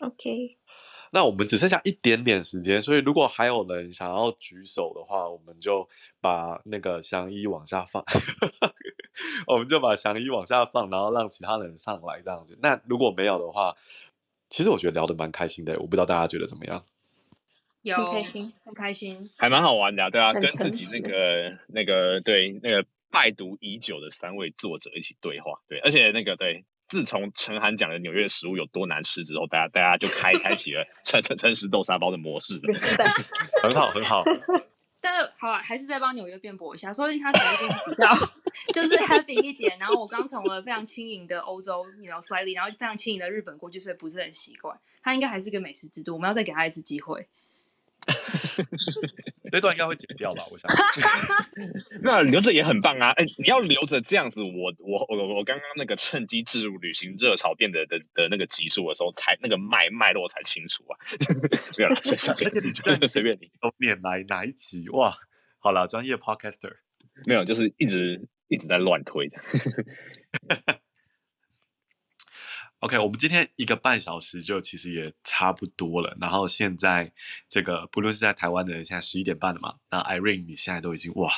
[0.00, 0.56] ，OK。
[1.10, 5.88] 那我们只剩下一点点时间，所以如果还有人想要举手的话，我们就
[6.20, 8.04] 把那个翔一往下放，
[9.46, 12.58] 我们就把翔一往下放，然后让其他人上来这样子。
[12.60, 13.76] 那如果没有的话，
[14.50, 16.84] 其实我觉得聊得蛮开心的，我不知道大家觉得怎么样？
[17.82, 32.60] 有很开心，很开心，还蛮好玩的，对啊，跟自己那个那个对那个拜读已久的三位作者一起对话，对，而且那个对，自从陈涵讲的纽约食物有多难吃之后，大家大家就开开启了诚诚诚实豆沙包的模式，
[33.62, 34.24] 很好很好。
[35.10, 38.14] 但是好啊，还是再帮纽约辩驳一下，说不定他可能就是比较
[38.74, 39.78] 就是 happy 一点。
[39.78, 44.78] 然后我刚从了非常轻盈的欧洲，然后 slightly，然后非常轻盈的日本过去，所以不是很习惯。
[45.02, 47.26] 他应该还是个美食之都，我们要再给他一次机会。
[49.52, 50.44] 这段应该会剪掉吧？
[50.50, 50.70] 我想。
[52.02, 53.10] 那留着也很棒啊！
[53.10, 60.96] 哎，你要留着这样子，我我我我刚刚那个趁机置入旅行热潮店的的的那个集数的时候，才那个脉脉络才清楚啊。
[61.76, 65.16] 没有了，而且你觉得随便你都念来哪一集哇？
[65.58, 66.76] 好了，专业 podcaster
[67.26, 69.38] 没有，就是一直一直在乱推的。
[72.80, 76.16] OK，我们今天一个半小时就其实也差不多了。
[76.20, 77.12] 然后现在
[77.48, 79.74] 这个不论是在台湾的，现在十一点半了嘛。
[79.90, 81.32] 那 Irene 你现在都已经哇，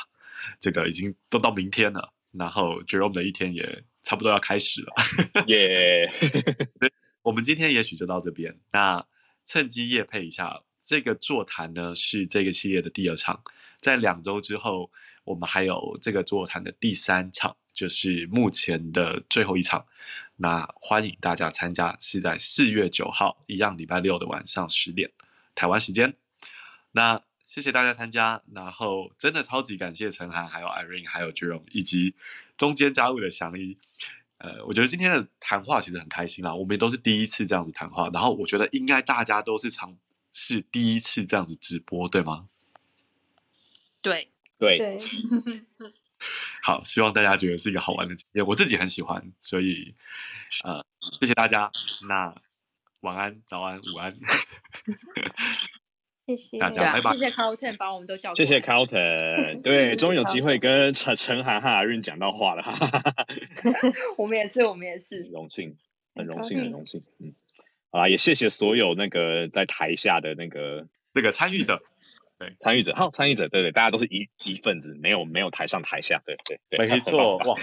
[0.59, 2.13] 这个已经都到明天了。
[2.31, 4.93] 然后 Jerome 的一天也差不多要开始了。
[5.47, 6.11] 耶！
[7.23, 8.59] 我们今天也许就到这边。
[8.71, 9.07] 那
[9.47, 13.41] 趁机夜配一下，这个座谈呢是这个系列的第二场。
[13.79, 14.91] 在两周之后，
[15.23, 17.57] 我们还有这个座谈的第三场。
[17.73, 19.85] 就是目前的最后一场，
[20.41, 25.11] 那欢迎大家参加，是在四月九号，一样礼拜六的晚上十点，
[25.53, 26.15] 台湾时间。
[26.91, 32.15] 那谢谢大家参加，然后真的超级感谢陈涵，还有 Irene，还有 Jerome，以及
[32.57, 33.77] 中间加入的祥一。
[34.39, 39.95] 呃，我觉得今天的谈话其实很开心啦，我们也都是第一次这样子谈话，然后我觉得应该大家都是尝
[40.33, 42.49] 试第一次这样子直播，对吗？
[44.01, 44.97] 对对对。
[46.63, 49.95] 好，希望大家觉得是一个好玩的经验，我自己很喜欢，所以，
[50.63, 50.85] 呃，
[51.19, 51.71] 谢谢大家。
[52.07, 52.35] 那
[52.99, 54.15] 晚安、早安、午安，
[56.27, 57.13] 谢 谢大家，拜拜。
[57.13, 63.25] 谢谢 Carlton 把我们都叫谢谢 Carlton，对，终于有机会跟陈陈涵和 Irene 讲到话了，哈哈哈哈。
[64.17, 65.77] 我们也是，我们也是，荣幸，
[66.13, 67.03] 很荣幸，很荣幸。
[67.19, 67.33] 嗯，
[67.91, 71.81] 好啦，也谢谢所有那个在台下的那个这个参与者。
[72.41, 77.55] 对，参与者，好，参与者，对对，大家都是一一份子，没有没有台上台下，对对对，没错，哇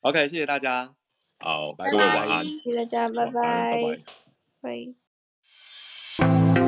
[0.00, 0.94] ，OK，谢谢大家，
[1.38, 3.82] 好，拜拜，各位晚安，谢谢大家，拜拜，拜
[4.62, 4.78] 拜，
[6.54, 6.59] 拜。